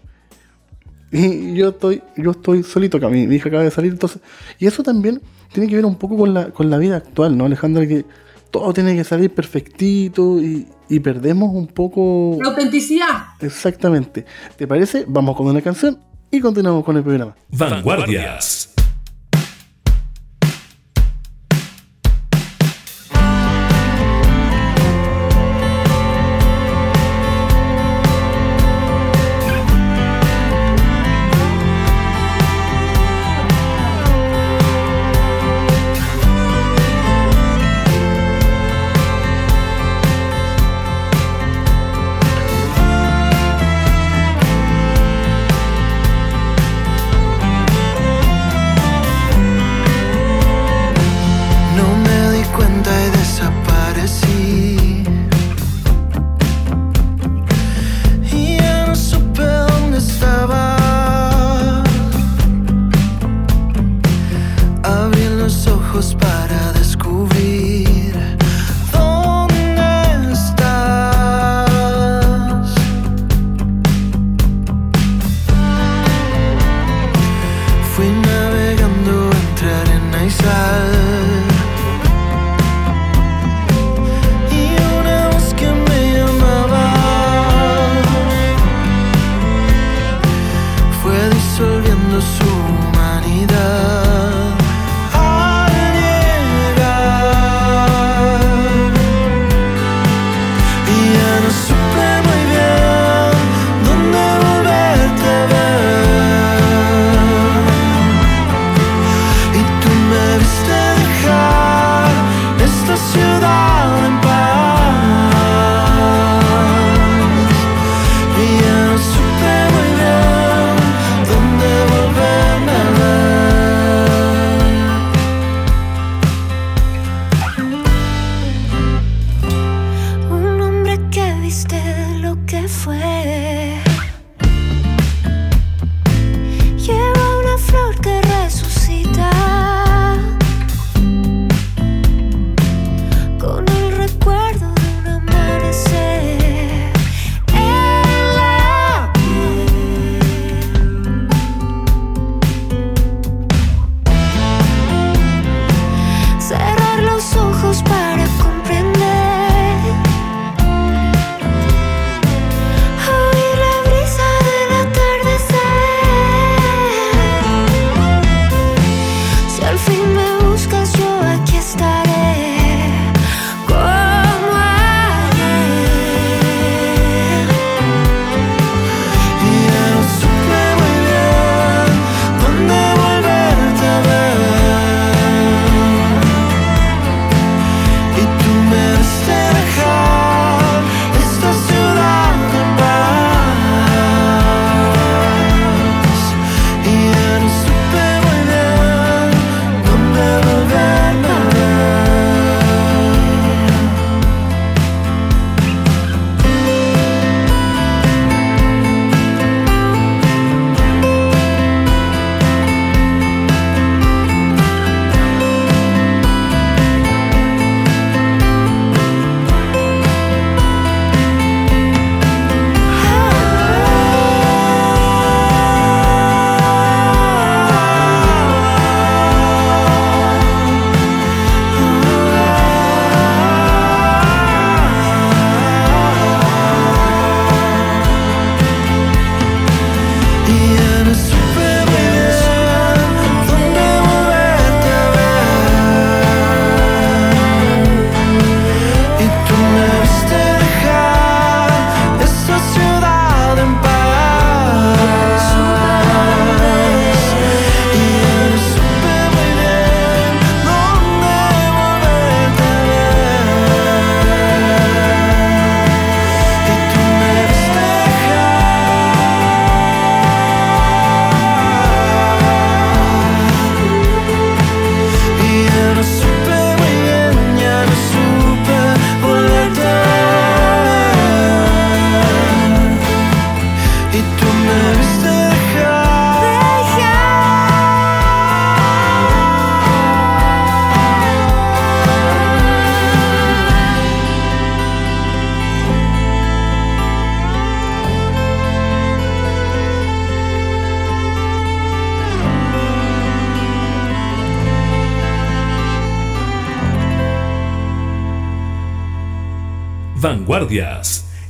y 1.12 1.54
yo 1.54 1.70
estoy, 1.70 2.02
yo 2.18 2.32
estoy 2.32 2.64
solito 2.64 2.98
acá, 2.98 3.08
mi, 3.10 3.28
mi 3.28 3.36
hija 3.36 3.50
acaba 3.50 3.64
de 3.64 3.70
salir, 3.70 3.92
entonces, 3.92 4.20
y 4.58 4.66
eso 4.66 4.82
también 4.82 5.22
tiene 5.54 5.70
que 5.70 5.76
ver 5.76 5.86
un 5.86 5.96
poco 5.96 6.18
con 6.18 6.34
la, 6.34 6.50
con 6.50 6.72
la 6.72 6.80
vida 6.80 6.98
actual, 6.98 7.38
¿no, 7.38 7.46
Alejandra? 7.46 7.86
Que 7.86 8.04
todo 8.52 8.74
tiene 8.74 8.96
que 8.96 9.04
salir 9.04 9.34
perfectito 9.34 10.40
y, 10.40 10.68
y 10.90 11.00
perdemos 11.00 11.54
un 11.54 11.68
poco... 11.68 12.38
La 12.42 12.50
autenticidad. 12.50 13.08
Exactamente. 13.42 14.26
¿Te 14.58 14.68
parece? 14.68 15.06
Vamos 15.08 15.36
con 15.36 15.48
una 15.48 15.62
canción 15.62 16.00
y 16.32 16.40
continuamos 16.40 16.84
con 16.84 16.98
el 16.98 17.04
programa. 17.04 17.36
Vanguardias. 17.50 18.75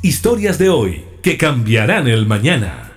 Historias 0.03 0.59
de 0.59 0.69
hoy 0.69 1.03
que 1.23 1.35
cambiarán 1.35 2.07
el 2.07 2.27
mañana. 2.27 2.91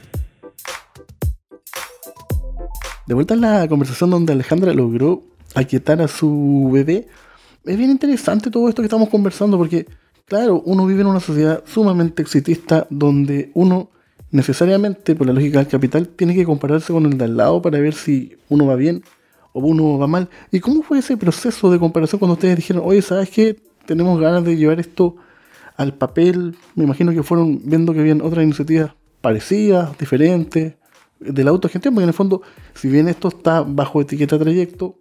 De 3.06 3.14
vuelta 3.14 3.32
en 3.32 3.40
la 3.40 3.66
conversación 3.66 4.10
donde 4.10 4.34
Alejandra 4.34 4.74
logró 4.74 5.22
aquietar 5.54 6.02
a 6.02 6.08
su 6.08 6.68
bebé, 6.70 7.08
es 7.64 7.78
bien 7.78 7.90
interesante 7.90 8.50
todo 8.50 8.68
esto 8.68 8.82
que 8.82 8.86
estamos 8.86 9.08
conversando 9.08 9.56
porque, 9.56 9.86
claro, 10.26 10.60
uno 10.66 10.84
vive 10.84 11.00
en 11.00 11.06
una 11.06 11.20
sociedad 11.20 11.64
sumamente 11.64 12.20
exitista 12.20 12.86
donde 12.90 13.50
uno 13.54 13.90
necesariamente, 14.30 15.14
por 15.14 15.28
la 15.28 15.32
lógica 15.32 15.60
del 15.60 15.68
capital, 15.68 16.08
tiene 16.08 16.34
que 16.34 16.44
compararse 16.44 16.92
con 16.92 17.06
el 17.06 17.16
de 17.16 17.24
al 17.24 17.38
lado 17.38 17.62
para 17.62 17.78
ver 17.80 17.94
si 17.94 18.36
uno 18.50 18.66
va 18.66 18.76
bien 18.76 19.02
o 19.54 19.60
uno 19.60 19.96
va 19.96 20.06
mal. 20.06 20.28
¿Y 20.52 20.60
cómo 20.60 20.82
fue 20.82 20.98
ese 20.98 21.16
proceso 21.16 21.70
de 21.70 21.78
comparación 21.78 22.18
cuando 22.18 22.34
ustedes 22.34 22.56
dijeron, 22.56 22.82
oye, 22.84 23.00
¿sabes 23.00 23.30
qué? 23.30 23.56
Tenemos 23.86 24.20
ganas 24.20 24.44
de 24.44 24.58
llevar 24.58 24.78
esto 24.78 25.16
al 25.78 25.94
papel. 25.94 26.56
Me 26.74 26.84
imagino 26.84 27.12
que 27.12 27.22
fueron 27.22 27.62
viendo 27.64 27.94
que 27.94 28.00
habían 28.00 28.20
otras 28.20 28.44
iniciativas 28.44 28.92
parecidas, 29.22 29.96
diferentes, 29.96 30.74
de 31.20 31.44
la 31.44 31.50
autogestión, 31.50 31.94
porque 31.94 32.04
en 32.04 32.10
el 32.10 32.14
fondo, 32.14 32.42
si 32.74 32.88
bien 32.88 33.08
esto 33.08 33.28
está 33.28 33.62
bajo 33.62 34.00
etiqueta 34.00 34.38
trayecto, 34.38 35.00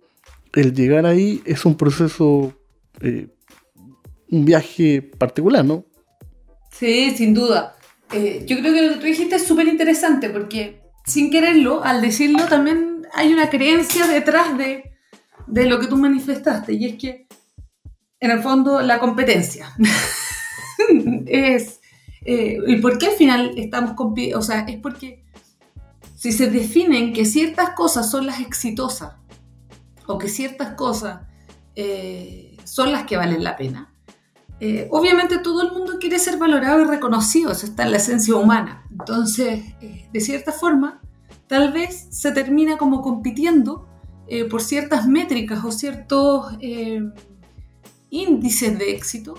el 0.53 0.73
llegar 0.73 1.05
ahí 1.05 1.41
es 1.45 1.65
un 1.65 1.75
proceso, 1.75 2.53
eh, 3.01 3.27
un 4.31 4.45
viaje 4.45 5.01
particular, 5.01 5.65
¿no? 5.65 5.85
Sí, 6.71 7.11
sin 7.15 7.33
duda. 7.33 7.75
Eh, 8.13 8.45
yo 8.47 8.57
creo 8.59 8.73
que 8.73 8.81
lo 8.83 8.93
que 8.93 8.99
tú 8.99 9.05
dijiste 9.05 9.35
es 9.35 9.45
súper 9.45 9.67
interesante 9.67 10.29
porque 10.29 10.81
sin 11.05 11.29
quererlo, 11.29 11.83
al 11.83 12.01
decirlo, 12.01 12.45
también 12.47 13.03
hay 13.13 13.33
una 13.33 13.49
creencia 13.49 14.07
detrás 14.07 14.57
de, 14.57 14.91
de 15.47 15.65
lo 15.65 15.79
que 15.79 15.87
tú 15.87 15.97
manifestaste 15.97 16.73
y 16.73 16.85
es 16.85 16.95
que, 16.97 17.27
en 18.19 18.31
el 18.31 18.41
fondo, 18.41 18.81
la 18.81 18.99
competencia 18.99 19.73
es... 21.25 21.81
Eh, 22.25 22.57
¿Y 22.67 22.77
por 22.77 22.97
qué 22.97 23.07
al 23.07 23.13
final 23.13 23.53
estamos 23.55 23.93
compitiendo? 23.93 24.39
O 24.39 24.41
sea, 24.41 24.61
es 24.61 24.77
porque 24.79 25.23
si 26.17 26.31
se 26.31 26.49
definen 26.49 27.13
que 27.13 27.25
ciertas 27.25 27.69
cosas 27.75 28.09
son 28.09 28.25
las 28.25 28.39
exitosas 28.39 29.13
o 30.07 30.17
que 30.17 30.27
ciertas 30.27 30.73
cosas 30.73 31.21
eh, 31.75 32.57
son 32.63 32.91
las 32.91 33.05
que 33.05 33.17
valen 33.17 33.43
la 33.43 33.55
pena, 33.55 33.93
eh, 34.59 34.87
obviamente 34.89 35.37
todo 35.37 35.61
el 35.61 35.71
mundo 35.71 35.99
quiere 35.99 36.17
ser 36.17 36.37
valorado 36.37 36.81
y 36.81 36.85
reconocido, 36.85 37.51
eso 37.51 37.67
está 37.67 37.83
en 37.83 37.91
la 37.91 37.97
esencia 37.97 38.35
humana. 38.35 38.83
Entonces, 38.89 39.63
eh, 39.79 40.09
de 40.11 40.19
cierta 40.19 40.51
forma, 40.51 41.01
tal 41.45 41.71
vez 41.71 42.07
se 42.09 42.31
termina 42.31 42.77
como 42.77 43.01
compitiendo 43.01 43.87
por 44.49 44.61
ciertas 44.61 45.07
métricas 45.07 45.63
o 45.63 45.71
ciertos 45.71 46.57
índices 48.09 48.77
de 48.77 48.91
éxito 48.91 49.35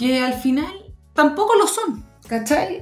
que 0.00 0.20
al 0.20 0.34
final 0.34 0.72
tampoco 1.12 1.54
lo 1.54 1.66
son, 1.66 2.04
¿cachai? 2.26 2.78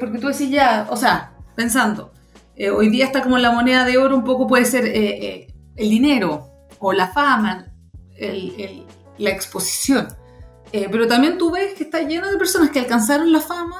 porque 0.00 0.18
tú 0.18 0.26
decís 0.26 0.50
ya, 0.50 0.88
o 0.90 0.96
sea, 0.96 1.32
pensando, 1.54 2.12
hoy 2.76 2.90
día 2.90 3.06
está 3.06 3.22
como 3.22 3.38
la 3.38 3.52
moneda 3.52 3.84
de 3.84 3.96
oro, 3.96 4.16
un 4.16 4.24
poco 4.24 4.46
puede 4.46 4.64
ser 4.64 4.84
el 4.86 5.90
dinero 5.90 6.48
o 6.80 6.92
la 6.92 7.06
fama, 7.06 7.72
la 9.18 9.30
exposición. 9.30 10.08
Eh, 10.72 10.88
pero 10.90 11.06
también 11.06 11.38
tú 11.38 11.50
ves 11.50 11.74
que 11.74 11.84
está 11.84 12.00
lleno 12.02 12.30
de 12.30 12.38
personas 12.38 12.70
que 12.70 12.78
alcanzaron 12.78 13.30
la 13.32 13.40
fama 13.40 13.76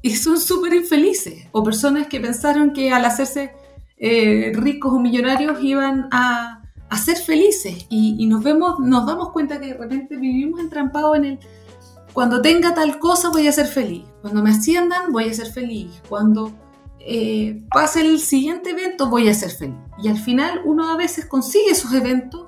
y 0.00 0.14
son 0.14 0.40
súper 0.40 0.74
infelices. 0.74 1.48
O 1.52 1.62
personas 1.62 2.06
que 2.06 2.20
pensaron 2.20 2.72
que 2.72 2.92
al 2.92 3.04
hacerse 3.04 3.52
eh, 3.96 4.52
ricos 4.54 4.92
o 4.92 5.00
millonarios 5.00 5.58
iban 5.62 6.08
a, 6.12 6.62
a 6.88 6.98
ser 6.98 7.16
felices. 7.16 7.86
Y, 7.88 8.16
y, 8.18 8.26
nos, 8.26 8.42
vemos, 8.44 8.78
nos 8.78 9.06
damos 9.06 9.30
cuenta 9.32 9.60
que 9.60 9.66
de 9.66 9.74
repente 9.74 10.16
vivimos 10.16 10.60
entrampados 10.60 11.16
en 11.16 11.24
el... 11.24 11.38
Cuando 12.16 12.40
tenga 12.40 12.72
tal 12.72 12.98
cosa 12.98 13.28
voy 13.28 13.46
a 13.46 13.52
ser 13.52 13.66
feliz. 13.66 14.02
Cuando 14.22 14.42
me 14.42 14.48
asciendan 14.48 15.12
voy 15.12 15.28
a 15.28 15.34
ser 15.34 15.52
feliz. 15.52 16.00
Cuando 16.08 16.50
eh, 16.98 17.62
pase 17.70 18.00
el 18.00 18.18
siguiente 18.20 18.70
evento 18.70 19.10
voy 19.10 19.28
a 19.28 19.34
ser 19.34 19.50
feliz. 19.50 19.76
Y 20.02 20.08
al 20.08 20.16
final 20.16 20.62
uno 20.64 20.90
a 20.90 20.96
veces 20.96 21.26
consigue 21.26 21.72
esos 21.72 21.92
eventos 21.92 22.46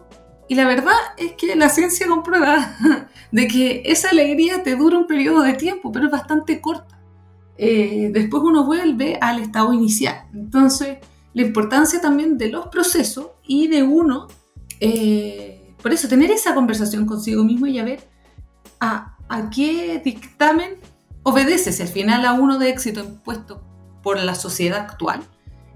y 0.49 0.55
la 0.55 0.67
verdad 0.67 0.95
es 1.19 1.35
que 1.35 1.55
la 1.55 1.69
ciencia 1.69 2.07
comprueba 2.07 2.79
de 3.31 3.47
que 3.47 3.83
esa 3.85 4.09
alegría 4.09 4.63
te 4.63 4.75
dura 4.75 4.97
un 4.97 5.07
periodo 5.07 5.43
de 5.43 5.53
tiempo, 5.53 5.93
pero 5.93 6.07
es 6.07 6.13
bastante 6.13 6.63
corta. 6.63 6.99
Eh, 7.59 8.09
después 8.11 8.43
uno 8.43 8.65
vuelve 8.65 9.19
al 9.21 9.39
estado 9.39 9.75
inicial. 9.75 10.29
Entonces, 10.33 10.97
la 11.35 11.43
importancia 11.43 12.01
también 12.01 12.39
de 12.39 12.49
los 12.49 12.69
procesos 12.69 13.33
y 13.47 13.69
de 13.69 13.83
uno, 13.83 14.29
eh, 14.81 15.75
por 15.83 15.93
eso, 15.93 16.09
tener 16.09 16.31
esa 16.31 16.55
conversación 16.55 17.05
consigo 17.05 17.45
mismo 17.45 17.67
y 17.67 17.79
a 17.79 17.85
ver 17.85 18.09
a, 18.81 19.18
a 19.29 19.51
qué 19.51 20.01
dictamen 20.05 20.75
obedece, 21.23 21.73
si 21.73 21.83
al 21.83 21.89
final 21.89 22.25
a 22.25 22.33
uno 22.33 22.59
de 22.59 22.71
éxito 22.71 23.01
impuesto 23.01 23.63
por 24.03 24.19
la 24.19 24.35
sociedad 24.35 24.81
actual 24.81 25.21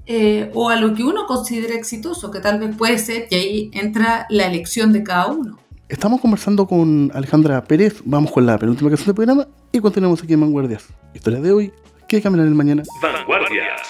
eh, 0.06 0.50
o 0.54 0.70
a 0.70 0.76
lo 0.76 0.94
que 0.94 1.04
uno 1.04 1.26
considera 1.26 1.74
exitoso, 1.74 2.30
que 2.30 2.40
tal 2.40 2.58
vez 2.58 2.74
puede 2.76 2.98
ser 2.98 3.28
que 3.28 3.36
ahí 3.36 3.70
entra 3.72 4.26
la 4.30 4.46
elección 4.46 4.92
de 4.92 5.02
cada 5.02 5.26
uno. 5.26 5.58
Estamos 5.88 6.20
conversando 6.20 6.66
con 6.66 7.10
Alejandra 7.14 7.62
Pérez, 7.64 8.00
vamos 8.04 8.32
con 8.32 8.46
la 8.46 8.56
penúltima 8.58 8.88
canción 8.88 9.06
del 9.06 9.14
programa 9.14 9.48
y 9.70 9.80
continuamos 9.80 10.22
aquí 10.22 10.32
en 10.32 10.40
Vanguardias. 10.40 10.88
Historia 11.14 11.40
de 11.40 11.52
hoy, 11.52 11.72
¿qué 12.08 12.22
caminar 12.22 12.46
el 12.46 12.54
mañana? 12.54 12.82
Vanguardias. 13.02 13.82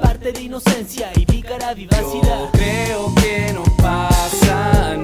Parte 0.00 0.32
de 0.32 0.42
inocencia 0.42 1.10
y 1.16 1.26
pícara 1.26 1.74
vivacidad. 1.74 2.40
Yo 2.40 2.50
creo 2.52 3.14
que 3.14 3.52
no 3.52 3.64
pasa. 3.76 5.03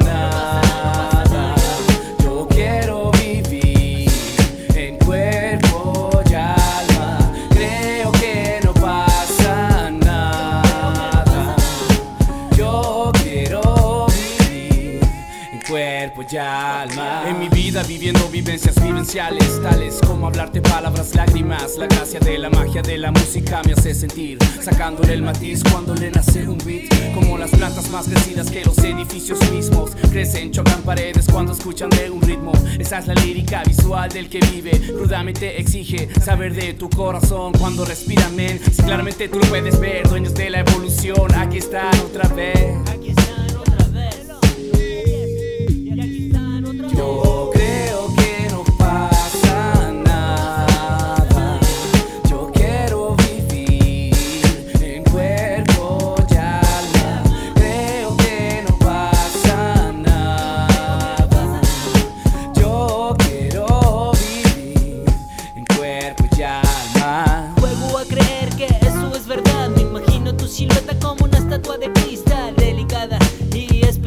Vivencias 18.30 18.74
vivenciales, 18.82 19.60
tales 19.62 20.00
como 20.06 20.26
hablarte 20.26 20.60
palabras, 20.60 21.14
lágrimas. 21.14 21.76
La 21.76 21.86
gracia 21.86 22.20
de 22.20 22.38
la 22.38 22.50
magia 22.50 22.82
de 22.82 22.98
la 22.98 23.10
música 23.10 23.62
me 23.64 23.72
hace 23.72 23.94
sentir, 23.94 24.38
sacándole 24.62 25.14
el 25.14 25.22
matiz 25.22 25.62
cuando 25.70 25.94
le 25.94 26.10
nace 26.10 26.48
un 26.48 26.58
beat. 26.58 26.88
Como 27.14 27.38
las 27.38 27.50
plantas 27.50 27.90
más 27.90 28.06
crecidas 28.08 28.50
que 28.50 28.64
los 28.64 28.78
edificios 28.78 29.38
mismos. 29.50 29.90
Crecen, 30.10 30.52
chocan 30.52 30.82
paredes 30.82 31.26
cuando 31.30 31.52
escuchan 31.52 31.90
de 31.90 32.10
un 32.10 32.20
ritmo. 32.22 32.52
Esa 32.78 32.98
es 32.98 33.06
la 33.06 33.14
lírica 33.14 33.62
visual 33.64 34.08
del 34.10 34.28
que 34.28 34.40
vive. 34.40 34.72
Rudamente 34.92 35.60
exige 35.60 36.08
saber 36.20 36.54
de 36.54 36.74
tu 36.74 36.88
corazón 36.90 37.52
cuando 37.52 37.84
respira, 37.84 38.28
men. 38.30 38.60
Si 38.72 38.82
claramente 38.82 39.28
tú 39.28 39.38
lo 39.38 39.46
puedes 39.46 39.78
ver, 39.78 40.08
dueños 40.08 40.34
de 40.34 40.50
la 40.50 40.60
evolución, 40.60 41.34
aquí 41.34 41.58
están 41.58 41.94
otra 42.00 42.28
vez. 42.28 42.76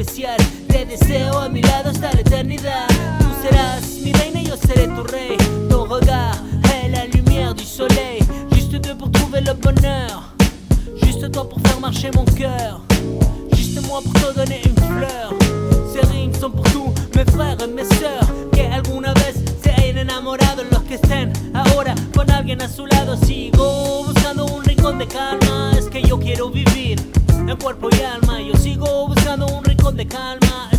Especial. 0.04 0.38
Te 0.68 0.86
deseo 0.86 1.40
a 1.40 1.50
mi 1.50 1.62
lado 1.62 1.90
hasta 1.90 2.12
la 2.14 2.22
eternidad. 2.22 2.88
Tú 3.20 3.26
serás 3.42 4.00
mi 4.04 4.12
reina 4.12 4.42
y 4.42 4.46
yo 4.46 4.58
seré 4.58 4.88
tu 4.88 5.04
rey. 5.04 5.38
Ton 5.70 5.86
regard 5.86 6.36
est 6.74 6.90
la 6.90 7.06
lumière 7.06 7.54
du 7.54 7.64
soleil. 7.64 8.20
Juste 8.52 8.74
deux 8.74 8.96
pour 8.96 9.12
trouver 9.12 9.42
le 9.42 9.54
bonheur. 9.54 10.34
Juste 11.02 11.32
toi 11.32 11.48
pour 11.48 11.60
faire 11.62 11.80
marcher 11.80 12.12
mon 12.12 12.26
cœur. 12.26 12.82
Juste 13.56 13.82
moi 13.88 14.02
pour 14.02 14.14
te 14.14 14.40
donner 14.40 14.62
une 14.66 14.76
fleur. 14.76 15.34
Ces 15.94 16.40
son 16.40 16.52
pour 16.52 16.66
tous 16.72 16.94
mes 17.16 17.26
frères 17.32 17.58
y 17.62 17.68
mes 17.72 17.86
sœurs 18.00 18.28
que 18.52 18.62
alguna 18.74 19.14
vez 19.14 19.36
se 19.64 19.70
hayan 19.72 19.98
enamorado. 19.98 20.64
Los 20.72 20.84
que 20.84 20.96
estén 20.96 21.32
ahora 21.54 21.96
con 22.16 22.30
alguien 22.30 22.62
a 22.62 22.68
su 22.68 22.86
lado. 22.88 23.16
Sigo 23.18 24.04
buscando 24.06 24.46
un 24.46 24.64
rincón 24.64 24.98
de 24.98 25.08
calma. 25.08 25.72
Es 25.78 25.86
que 25.86 26.02
yo 26.02 26.20
quiero 26.20 26.50
vivir 26.50 27.00
en 27.48 27.58
cuerpo 27.58 27.90
y 27.92 28.02
alma. 28.02 28.42
Yo 28.42 28.56
sigo 28.56 29.08
buscando 29.08 29.53
rincón 29.84 29.98
de 29.98 30.08
calma. 30.08 30.73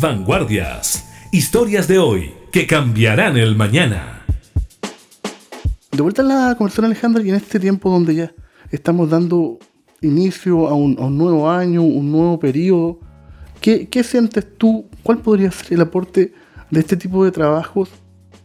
Vanguardias. 0.00 1.06
Historias 1.30 1.86
de 1.86 1.98
hoy 1.98 2.32
que 2.50 2.66
cambiarán 2.66 3.36
el 3.36 3.54
mañana. 3.54 4.22
De 5.92 6.00
vuelta 6.00 6.22
a 6.22 6.24
la 6.24 6.54
conversación, 6.56 6.86
Alejandra, 6.86 7.22
y 7.22 7.28
en 7.28 7.34
este 7.34 7.60
tiempo 7.60 7.90
donde 7.90 8.14
ya 8.14 8.32
estamos 8.70 9.10
dando 9.10 9.58
inicio 10.00 10.68
a 10.68 10.74
un, 10.74 10.96
nuevo 11.18 11.50
año, 11.50 11.82
un 11.82 12.10
nuevo 12.10 12.38
periodo, 12.38 12.98
¿qué, 13.60 13.88
qué 13.88 14.02
sientes 14.02 14.46
tú? 14.56 14.86
¿Cuál 15.02 15.18
podría 15.18 15.50
ser 15.50 15.74
el 15.74 15.82
aporte 15.82 16.32
de 16.70 16.80
este 16.80 16.96
tipo 16.96 17.22
de 17.22 17.30
trabajos 17.30 17.90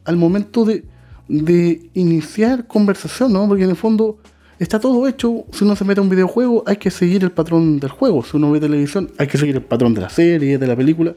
al 0.04 0.18
momento 0.18 0.66
de, 0.66 0.84
de 1.30 1.90
iniciar 1.94 2.68
conversación? 2.68 3.32
¿no? 3.32 3.48
Porque 3.48 3.64
en 3.64 3.70
el 3.70 3.78
fondo 3.78 4.18
está 4.60 4.78
todo 4.78 5.08
hecho. 5.08 5.46
Si 5.54 5.64
uno 5.64 5.78
se 5.78 5.86
mete 5.86 6.02
a 6.02 6.04
un 6.04 6.10
videojuego, 6.10 6.66
hay 6.68 6.76
que 6.76 6.92
seguir 6.92 7.24
el 7.24 7.32
patrón 7.32 7.80
del 7.80 7.92
juego. 7.92 8.26
Si 8.26 8.36
uno 8.36 8.52
ve 8.52 8.60
televisión, 8.60 9.10
hay 9.18 9.28
que 9.28 9.38
seguir 9.38 9.56
el 9.56 9.64
patrón 9.64 9.94
de 9.94 10.02
la 10.02 10.10
serie, 10.10 10.58
de 10.58 10.68
la 10.68 10.76
película. 10.76 11.16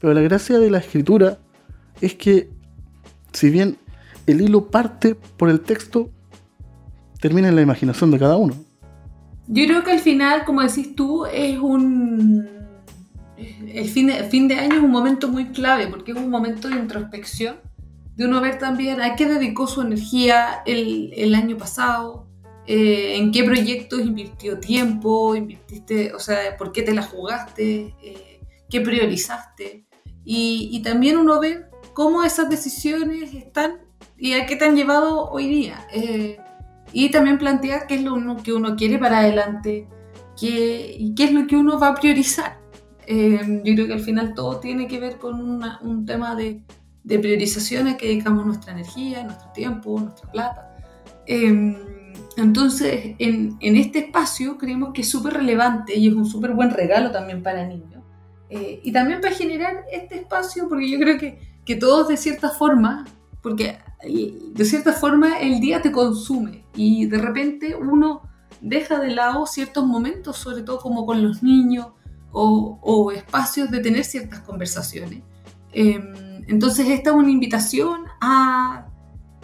Pero 0.00 0.14
la 0.14 0.20
gracia 0.20 0.58
de 0.58 0.70
la 0.70 0.78
escritura 0.78 1.38
es 2.00 2.14
que, 2.14 2.50
si 3.32 3.50
bien 3.50 3.78
el 4.26 4.40
hilo 4.40 4.70
parte 4.70 5.14
por 5.14 5.48
el 5.48 5.60
texto, 5.60 6.10
termina 7.20 7.48
en 7.48 7.56
la 7.56 7.62
imaginación 7.62 8.10
de 8.10 8.18
cada 8.18 8.36
uno. 8.36 8.54
Yo 9.48 9.64
creo 9.66 9.84
que 9.84 9.92
al 9.92 10.00
final, 10.00 10.44
como 10.44 10.62
decís 10.62 10.94
tú, 10.94 11.24
es 11.26 11.58
un... 11.58 12.48
El 13.36 13.88
fin 13.88 14.06
de, 14.06 14.24
fin 14.24 14.48
de 14.48 14.54
año 14.54 14.76
es 14.76 14.82
un 14.82 14.90
momento 14.90 15.28
muy 15.28 15.46
clave 15.46 15.88
porque 15.88 16.12
es 16.12 16.18
un 16.18 16.30
momento 16.30 16.68
de 16.68 16.76
introspección, 16.76 17.56
de 18.16 18.24
uno 18.24 18.40
ver 18.40 18.58
también 18.58 19.00
a 19.02 19.14
qué 19.14 19.26
dedicó 19.26 19.66
su 19.66 19.82
energía 19.82 20.62
el, 20.64 21.12
el 21.14 21.34
año 21.34 21.58
pasado, 21.58 22.26
eh, 22.66 23.16
en 23.16 23.30
qué 23.30 23.44
proyectos 23.44 24.00
invirtió 24.00 24.58
tiempo, 24.58 25.36
invirtiste, 25.36 26.12
o 26.14 26.18
sea, 26.18 26.56
por 26.56 26.72
qué 26.72 26.82
te 26.82 26.94
la 26.94 27.02
jugaste, 27.02 27.94
eh, 28.02 28.35
qué 28.70 28.80
priorizaste. 28.80 29.86
Y, 30.24 30.82
también 30.82 31.18
uno 31.18 31.40
ve 31.40 31.66
cómo 31.94 32.24
esas 32.24 32.50
decisiones 32.50 33.32
están 33.32 33.80
y 34.18 34.32
a 34.32 34.46
qué 34.46 34.56
te 34.56 34.64
han 34.64 34.76
llevado 34.76 35.30
hoy 35.30 35.46
día. 35.46 35.86
Eh, 35.92 36.38
y 36.92 37.10
también 37.10 37.38
plantear 37.38 37.86
qué 37.86 37.96
es 37.96 38.02
lo 38.02 38.36
que 38.42 38.52
uno 38.52 38.76
quiere 38.76 38.98
para 38.98 39.20
adelante 39.20 39.88
qué, 40.38 40.96
y 40.98 41.14
qué 41.14 41.24
es 41.24 41.32
lo 41.32 41.46
que 41.46 41.56
uno 41.56 41.78
va 41.78 41.88
a 41.88 41.94
priorizar. 41.94 42.58
Eh, 43.06 43.62
yo 43.64 43.74
creo 43.74 43.86
que 43.86 43.92
al 43.92 44.00
final 44.00 44.34
todo 44.34 44.58
tiene 44.58 44.88
que 44.88 44.98
ver 44.98 45.18
con 45.18 45.40
un 45.40 46.06
tema 46.06 46.34
de, 46.34 46.62
de 47.04 47.18
priorización 47.20 47.86
a 47.86 47.96
que 47.96 48.08
dedicamos 48.08 48.44
nuestra 48.44 48.72
energía, 48.72 49.22
nuestro 49.22 49.50
tiempo, 49.52 49.98
nuestra 50.00 50.30
plata. 50.30 50.76
Eh, 51.26 51.76
entonces, 52.36 53.14
en, 53.18 53.56
en 53.60 53.76
este 53.76 54.00
espacio 54.00 54.58
creemos 54.58 54.92
que 54.92 55.02
es 55.02 55.08
súper 55.08 55.34
relevante 55.34 55.96
y 55.96 56.08
es 56.08 56.14
un 56.14 56.26
súper 56.26 56.52
buen 56.52 56.70
regalo 56.70 57.10
también 57.12 57.42
para 57.42 57.64
niños. 57.64 57.95
Eh, 58.48 58.80
y 58.82 58.92
también 58.92 59.20
para 59.20 59.34
generar 59.34 59.84
este 59.90 60.16
espacio, 60.16 60.68
porque 60.68 60.90
yo 60.90 60.98
creo 60.98 61.18
que, 61.18 61.38
que 61.64 61.76
todos 61.76 62.08
de 62.08 62.16
cierta 62.16 62.50
forma, 62.50 63.04
porque 63.42 63.78
eh, 64.02 64.38
de 64.52 64.64
cierta 64.64 64.92
forma 64.92 65.38
el 65.40 65.60
día 65.60 65.82
te 65.82 65.90
consume 65.90 66.64
y 66.74 67.06
de 67.06 67.18
repente 67.18 67.74
uno 67.74 68.22
deja 68.60 69.00
de 69.00 69.10
lado 69.10 69.46
ciertos 69.46 69.86
momentos, 69.86 70.36
sobre 70.36 70.62
todo 70.62 70.78
como 70.78 71.06
con 71.06 71.22
los 71.22 71.42
niños 71.42 71.88
o, 72.38 73.12
espacios 73.12 73.70
de 73.70 73.80
tener 73.80 74.04
ciertas 74.04 74.40
conversaciones. 74.40 75.22
Eh, 75.72 75.98
entonces 76.48 76.88
esta 76.88 77.10
es 77.10 77.16
una 77.16 77.30
invitación 77.30 78.02
a, 78.20 78.88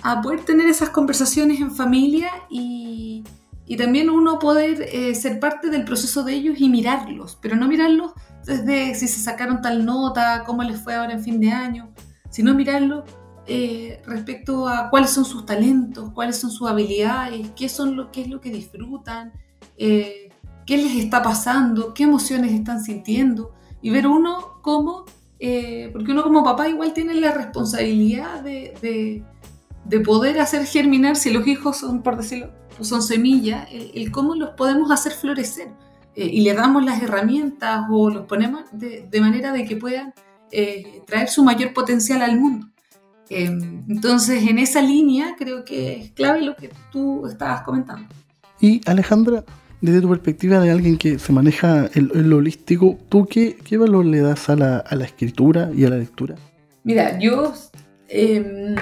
a 0.03 0.21
poder 0.21 0.45
tener 0.45 0.69
esas 0.69 0.91
conversaciones 0.91 1.61
en 1.61 1.71
familia 1.71 2.31
y, 2.51 3.25
y 3.67 3.77
también 3.77 4.11
uno 4.11 4.39
poder 4.39 4.83
eh, 4.93 5.15
ser 5.15 5.41
parte 5.41 5.71
del 5.71 5.85
proceso 5.85 6.23
de 6.25 6.35
ellos 6.35 6.57
y 6.59 6.69
mirarlos, 6.69 7.39
pero 7.41 7.57
no 7.57 7.69
mirarlos 7.69 8.13
desde 8.45 8.95
si 8.95 9.09
se 9.09 9.21
sacaron 9.21 9.63
tal 9.63 9.85
nota, 9.85 10.45
cómo 10.45 10.63
les 10.63 10.81
fue 10.81 10.95
ahora 10.95 11.13
en 11.13 11.23
fin 11.23 11.41
de 11.41 11.51
año, 11.51 11.93
sino 12.31 12.55
mirarlo 12.55 13.05
eh, 13.47 14.01
respecto 14.07 14.69
a 14.69 14.89
cuáles 14.89 15.11
son 15.11 15.25
sus 15.25 15.45
talentos, 15.45 16.11
cuáles 16.13 16.39
son 16.39 16.51
sus 16.51 16.69
habilidades, 16.69 17.51
qué, 17.57 17.69
son 17.69 17.97
lo, 17.97 18.13
qué 18.13 18.23
es 18.23 18.29
lo 18.29 18.41
que 18.41 18.51
disfrutan, 18.51 19.33
eh, 19.77 20.31
qué 20.65 20.77
les 20.77 20.97
está 20.97 21.23
pasando, 21.23 21.93
qué 21.93 22.05
emociones 22.05 22.53
están 22.53 22.83
sintiendo, 22.83 23.53
y 23.81 23.91
ver 23.91 24.07
uno 24.07 24.61
cómo, 24.63 25.05
eh, 25.41 25.91
porque 25.93 26.13
uno 26.13 26.23
como 26.23 26.45
papá 26.45 26.69
igual 26.69 26.93
tiene 26.93 27.15
la 27.15 27.33
responsabilidad 27.33 28.43
de, 28.43 28.75
de, 28.81 29.25
de 29.85 30.01
poder 30.01 30.41
hacer 30.41 30.65
germinar, 30.65 31.17
si 31.17 31.33
los 31.33 31.47
hijos 31.47 31.79
son, 31.79 32.03
por 32.03 32.17
decirlo, 32.17 32.51
son 32.81 33.03
semillas, 33.03 33.69
el 33.71 34.11
cómo 34.13 34.35
los 34.35 34.51
podemos 34.51 34.91
hacer 34.91 35.13
florecer. 35.13 35.69
Eh, 36.15 36.29
y 36.33 36.43
le 36.43 36.55
damos 36.55 36.85
las 36.85 37.03
herramientas 37.03 37.87
o 37.91 38.11
los 38.11 38.27
ponemos 38.27 38.65
de, 38.73 39.07
de 39.11 39.21
manera 39.21 39.53
de 39.53 39.65
que 39.65 39.77
puedan 39.77 40.13
eh, 40.51 41.03
traer 41.07 41.29
su 41.29 41.43
mayor 41.43 41.73
potencial 41.73 42.23
al 42.23 42.39
mundo. 42.39 42.69
Eh, 43.31 43.47
entonces, 43.89 44.47
en 44.47 44.59
esa 44.59 44.83
línea 44.83 45.35
creo 45.39 45.65
que 45.65 46.01
es 46.01 46.11
clave 46.13 46.43
lo 46.43 46.55
que 46.55 46.71
tú 46.91 47.27
estabas 47.27 47.63
comentando. 47.63 48.07
Y 48.61 48.81
Alejandra, 48.87 49.45
desde 49.81 50.03
tu 50.03 50.09
perspectiva 50.11 50.61
de 50.61 50.71
alguien 50.71 50.99
que 50.99 51.19
se 51.19 51.33
maneja 51.33 51.87
el, 51.95 52.11
el 52.15 52.33
holístico, 52.33 52.99
¿tú 53.09 53.27
qué, 53.27 53.57
qué 53.57 53.79
valor 53.79 54.05
le 54.05 54.21
das 54.21 54.51
a 54.51 54.57
la, 54.57 54.79
a 54.79 54.95
la 54.95 55.05
escritura 55.05 55.71
y 55.75 55.85
a 55.85 55.91
la 55.91 55.97
lectura? 55.97 56.37
Mira, 56.85 57.19
yo 57.19 57.55
eh, 58.09 58.75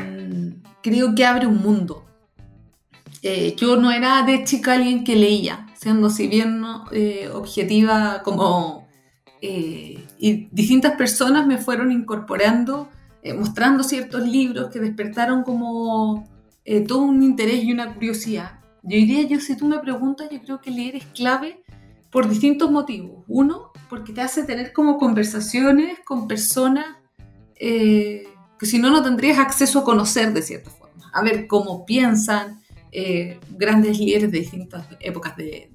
creo 0.82 1.14
que 1.14 1.24
abre 1.24 1.46
un 1.46 1.62
mundo. 1.62 2.04
Eh, 3.22 3.54
yo 3.56 3.76
no 3.76 3.92
era 3.92 4.22
de 4.22 4.44
chica 4.44 4.72
alguien 4.72 5.04
que 5.04 5.14
leía, 5.14 5.66
siendo 5.80 6.10
si 6.10 6.28
bien 6.28 6.62
eh, 6.92 7.30
objetiva 7.32 8.20
como... 8.22 8.86
eh, 9.40 10.04
y 10.18 10.48
distintas 10.52 10.92
personas 10.96 11.46
me 11.46 11.56
fueron 11.56 11.90
incorporando, 11.90 12.90
eh, 13.22 13.32
mostrando 13.32 13.82
ciertos 13.82 14.28
libros 14.28 14.70
que 14.70 14.78
despertaron 14.78 15.42
como 15.42 16.28
eh, 16.66 16.82
todo 16.82 16.98
un 17.00 17.22
interés 17.22 17.64
y 17.64 17.72
una 17.72 17.94
curiosidad. 17.94 18.60
Yo 18.82 18.96
diría, 18.96 19.22
yo 19.26 19.40
si 19.40 19.56
tú 19.56 19.66
me 19.66 19.78
preguntas, 19.78 20.28
yo 20.30 20.42
creo 20.42 20.60
que 20.60 20.70
leer 20.70 20.96
es 20.96 21.06
clave 21.14 21.62
por 22.10 22.28
distintos 22.28 22.70
motivos. 22.70 23.24
Uno, 23.26 23.72
porque 23.88 24.12
te 24.12 24.20
hace 24.20 24.44
tener 24.44 24.74
como 24.74 24.98
conversaciones 24.98 25.98
con 26.04 26.28
personas 26.28 26.84
eh, 27.56 28.24
que 28.58 28.66
si 28.66 28.78
no, 28.78 28.90
no 28.90 29.02
tendrías 29.02 29.38
acceso 29.38 29.78
a 29.78 29.84
conocer 29.84 30.34
de 30.34 30.42
cierta 30.42 30.68
forma, 30.70 31.10
a 31.14 31.22
ver 31.22 31.46
cómo 31.46 31.86
piensan 31.86 32.60
eh, 32.92 33.38
grandes 33.56 33.98
líderes 33.98 34.30
de 34.30 34.38
distintas 34.40 34.86
épocas 35.00 35.36
de- 35.36 35.69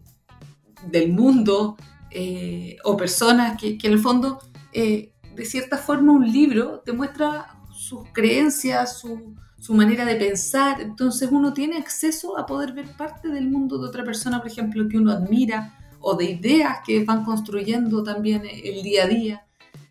del 0.89 1.11
mundo 1.11 1.75
eh, 2.11 2.77
o 2.83 2.95
personas 2.95 3.59
que, 3.59 3.77
en 3.81 3.91
el 3.93 3.99
fondo, 3.99 4.39
eh, 4.73 5.11
de 5.35 5.45
cierta 5.45 5.77
forma, 5.77 6.13
un 6.13 6.31
libro 6.31 6.81
te 6.85 6.93
muestra 6.93 7.47
sus 7.73 8.07
creencias, 8.13 8.99
su- 8.99 9.35
su 9.59 9.73
manera 9.73 10.05
de 10.05 10.15
pensar. 10.15 10.79
Entonces 10.81 11.29
uno 11.31 11.53
tiene 11.53 11.77
acceso 11.77 12.37
a 12.37 12.45
poder 12.45 12.73
ver 12.73 12.85
parte 12.95 13.27
del 13.29 13.49
mundo 13.49 13.77
de 13.79 13.87
otra 13.87 14.03
persona, 14.03 14.39
por 14.39 14.47
ejemplo, 14.51 14.87
que 14.87 14.97
uno 14.97 15.11
admira, 15.11 15.73
o 15.99 16.15
de 16.15 16.25
ideas 16.31 16.79
que 16.85 17.03
van 17.03 17.25
construyendo 17.25 18.03
también 18.03 18.43
el 18.45 18.83
día 18.83 19.03
a 19.05 19.07
día. 19.07 19.45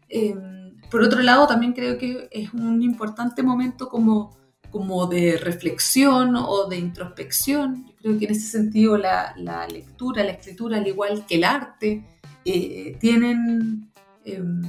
Em, 0.09 0.77
por 0.91 1.03
otro 1.03 1.21
lado, 1.23 1.47
también 1.47 1.73
creo 1.73 1.99
que 1.99 2.29
es 2.31 2.53
un 2.55 2.83
importante 2.83 3.43
momento 3.43 3.89
como, 3.89 4.37
como 4.71 5.07
de 5.07 5.37
reflexión 5.39 6.37
o 6.37 6.67
de 6.69 6.77
introspección. 6.79 7.93
Creo 8.05 8.19
que 8.19 8.27
en 8.27 8.33
ese 8.33 8.49
sentido 8.49 8.99
la, 8.99 9.33
la 9.39 9.67
lectura, 9.67 10.23
la 10.23 10.33
escritura, 10.33 10.77
al 10.77 10.87
igual 10.87 11.25
que 11.27 11.37
el 11.37 11.45
arte, 11.45 12.05
eh, 12.45 12.99
tienen 13.01 13.91
em, 14.27 14.63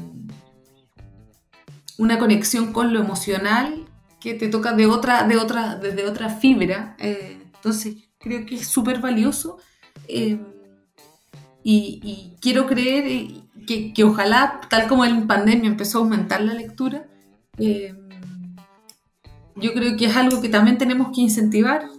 una 1.97 2.17
conexión 2.17 2.71
con 2.71 2.93
lo 2.93 3.01
emocional 3.01 3.85
que 4.21 4.35
te 4.35 4.47
toca 4.47 4.71
de 4.71 4.85
otra, 4.85 5.27
de 5.27 5.35
otra, 5.35 5.75
desde 5.75 6.05
otra 6.05 6.29
fibra. 6.29 6.95
Eh, 6.97 7.37
entonces, 7.55 7.95
creo 8.19 8.45
que 8.45 8.55
es 8.55 8.69
súper 8.69 9.01
valioso. 9.01 9.57
Eh, 10.07 10.39
y, 11.61 12.37
quiero 12.39 12.67
creer 12.67 13.05
eh, 13.05 13.41
que, 13.67 13.93
que, 13.93 14.03
ojalá, 14.05 14.61
tal 14.69 14.87
como 14.87 15.03
en 15.03 15.27
pandemia 15.27 15.69
empezó 15.69 15.97
a 15.97 16.01
aumentar 16.03 16.39
la 16.39 16.53
lectura, 16.53 17.05
yo 19.57 19.73
creo 19.73 19.97
que 19.97 20.05
es 20.05 20.15
algo 20.15 20.41
que 20.41 20.47
también 20.47 20.77
tenemos 20.77 21.11
que 21.13 21.19
incentivar, 21.19 21.89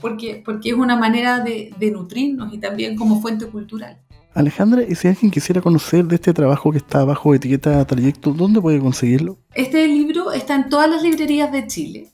porque, 0.00 0.42
porque 0.44 0.70
es 0.70 0.74
una 0.74 0.96
manera 0.96 1.40
de, 1.40 1.74
de 1.78 1.90
nutrirnos 1.90 2.52
y 2.52 2.58
también 2.58 2.96
como 2.96 3.20
fuente 3.20 3.46
cultural. 3.46 3.98
Alejandra, 4.36 4.82
y 4.86 4.94
si 4.94 5.08
alguien 5.08 5.30
quisiera 5.30 5.62
conocer 5.62 6.04
de 6.04 6.16
este 6.16 6.34
trabajo 6.34 6.70
que 6.70 6.76
está 6.76 7.04
bajo 7.06 7.34
etiqueta 7.34 7.82
Trayecto, 7.86 8.34
¿dónde 8.34 8.60
puede 8.60 8.78
conseguirlo? 8.78 9.38
Este 9.54 9.88
libro 9.88 10.30
está 10.30 10.54
en 10.54 10.68
todas 10.68 10.90
las 10.90 11.02
librerías 11.02 11.50
de 11.50 11.66
Chile. 11.66 12.10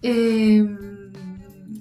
Eh, 0.00 0.64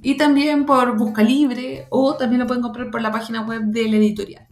y 0.01 0.17
también 0.17 0.65
por 0.65 0.97
Busca 0.97 1.21
Libre, 1.21 1.85
o 1.91 2.15
también 2.15 2.39
lo 2.41 2.47
pueden 2.47 2.63
comprar 2.63 2.89
por 2.89 3.03
la 3.03 3.11
página 3.11 3.43
web 3.43 3.65
del 3.65 3.93
editorial. 3.93 4.47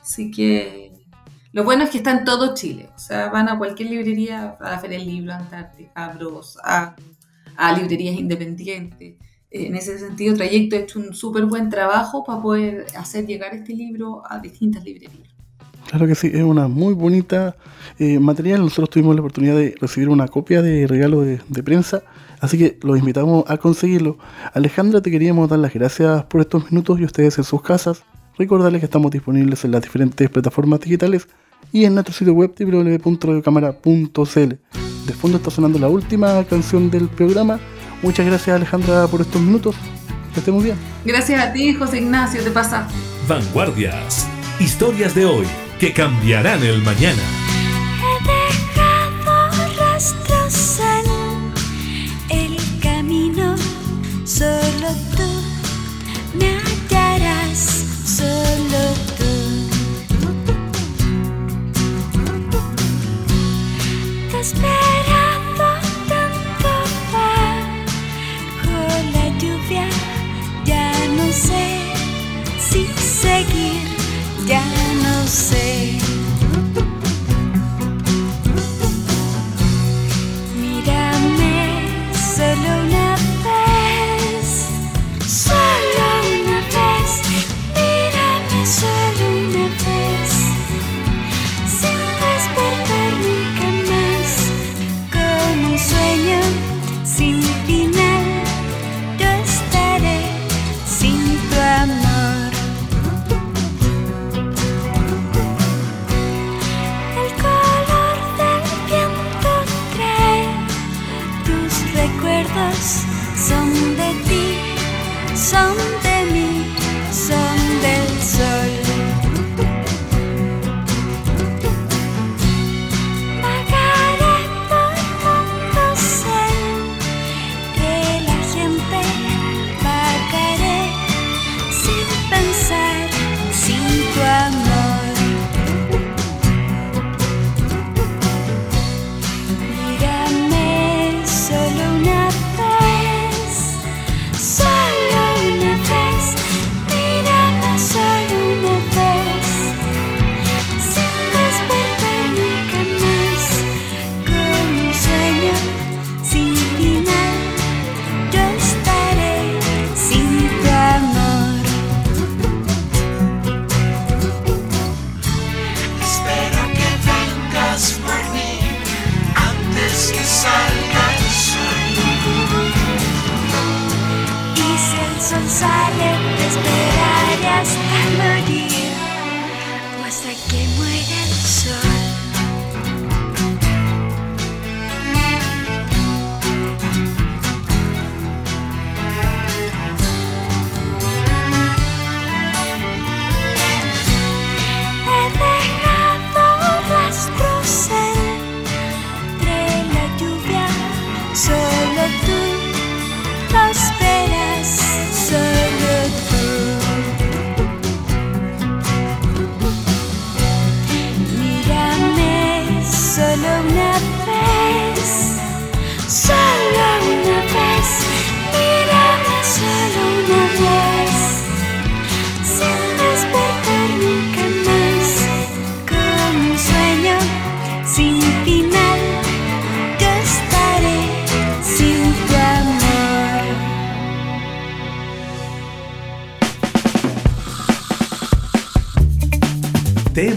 Así 0.00 0.30
que 0.30 0.92
lo 1.52 1.62
bueno 1.62 1.84
es 1.84 1.90
que 1.90 1.98
está 1.98 2.12
en 2.12 2.24
todo 2.24 2.54
Chile. 2.54 2.88
O 2.96 2.98
sea, 2.98 3.28
van 3.28 3.50
a 3.50 3.58
cualquier 3.58 3.90
librería, 3.90 4.56
a 4.58 4.70
la 4.70 4.78
Feria 4.78 4.98
del 4.98 5.08
Libro, 5.08 5.34
Antártica, 5.34 6.08
Bros, 6.16 6.56
a, 6.64 6.96
a 7.56 7.72
librerías 7.78 8.16
independientes 8.16 9.16
en 9.50 9.76
ese 9.76 9.98
sentido, 9.98 10.34
Trayecto 10.34 10.76
ha 10.76 10.80
hecho 10.80 10.98
un 10.98 11.14
súper 11.14 11.44
buen 11.46 11.70
trabajo 11.70 12.24
para 12.24 12.42
poder 12.42 12.86
hacer 12.96 13.26
llegar 13.26 13.54
este 13.54 13.74
libro 13.74 14.22
a 14.28 14.38
distintas 14.38 14.84
librerías. 14.84 15.36
Claro 15.88 16.06
que 16.06 16.14
sí, 16.16 16.30
es 16.32 16.42
una 16.42 16.68
muy 16.68 16.94
bonita 16.94 17.56
eh, 17.98 18.18
material. 18.18 18.60
Nosotros 18.60 18.90
tuvimos 18.90 19.14
la 19.14 19.20
oportunidad 19.20 19.54
de 19.54 19.76
recibir 19.80 20.08
una 20.08 20.26
copia 20.26 20.60
de 20.60 20.86
regalo 20.86 21.20
de, 21.20 21.62
prensa, 21.62 22.02
así 22.40 22.58
que 22.58 22.76
los 22.82 22.98
invitamos 22.98 23.44
a 23.48 23.56
conseguirlo. 23.56 24.18
Alejandra, 24.52 25.00
te 25.00 25.12
queríamos 25.12 25.48
dar 25.48 25.60
las 25.60 25.72
gracias 25.72 26.24
por 26.24 26.40
estos 26.40 26.70
minutos 26.72 26.98
y 26.98 27.04
ustedes 27.04 27.38
en 27.38 27.44
sus 27.44 27.62
casas. 27.62 28.02
Recordarles 28.36 28.80
que 28.80 28.86
estamos 28.86 29.12
disponibles 29.12 29.64
en 29.64 29.70
las 29.70 29.82
diferentes 29.82 30.28
plataformas 30.28 30.80
digitales 30.80 31.28
y 31.72 31.84
en 31.84 31.94
nuestro 31.94 32.12
sitio 32.12 32.34
web 32.34 32.52
www.radiocámara.cl. 32.58 34.54
De 35.06 35.12
fondo 35.12 35.38
está 35.38 35.50
sonando 35.50 35.78
la 35.78 35.88
última 35.88 36.44
canción 36.44 36.90
del 36.90 37.08
programa 37.08 37.60
Muchas 38.02 38.26
gracias 38.26 38.56
Alejandra 38.56 39.06
por 39.06 39.20
estos 39.20 39.40
minutos. 39.40 39.74
Que 40.32 40.40
estemos 40.40 40.62
bien. 40.62 40.76
Gracias 41.04 41.40
a 41.40 41.52
ti, 41.52 41.74
José 41.74 41.98
Ignacio, 41.98 42.42
te 42.42 42.50
pasa. 42.50 42.86
Vanguardias. 43.26 44.26
Historias 44.60 45.14
de 45.14 45.24
hoy 45.24 45.46
que 45.78 45.92
cambiarán 45.92 46.62
el 46.62 46.82
mañana. 46.82 47.22
He 48.02 48.18
dejado 48.26 49.58
rastros 49.78 50.80
en 52.28 52.54
el 52.54 52.56
camino. 52.80 53.56
Solo 54.24 54.88
tú 55.16 55.42
me 56.38 56.58
hallarás. 56.58 57.84
Solo 58.04 58.94
tú. 59.16 59.24
Te 64.30 64.40
espero. 64.40 64.85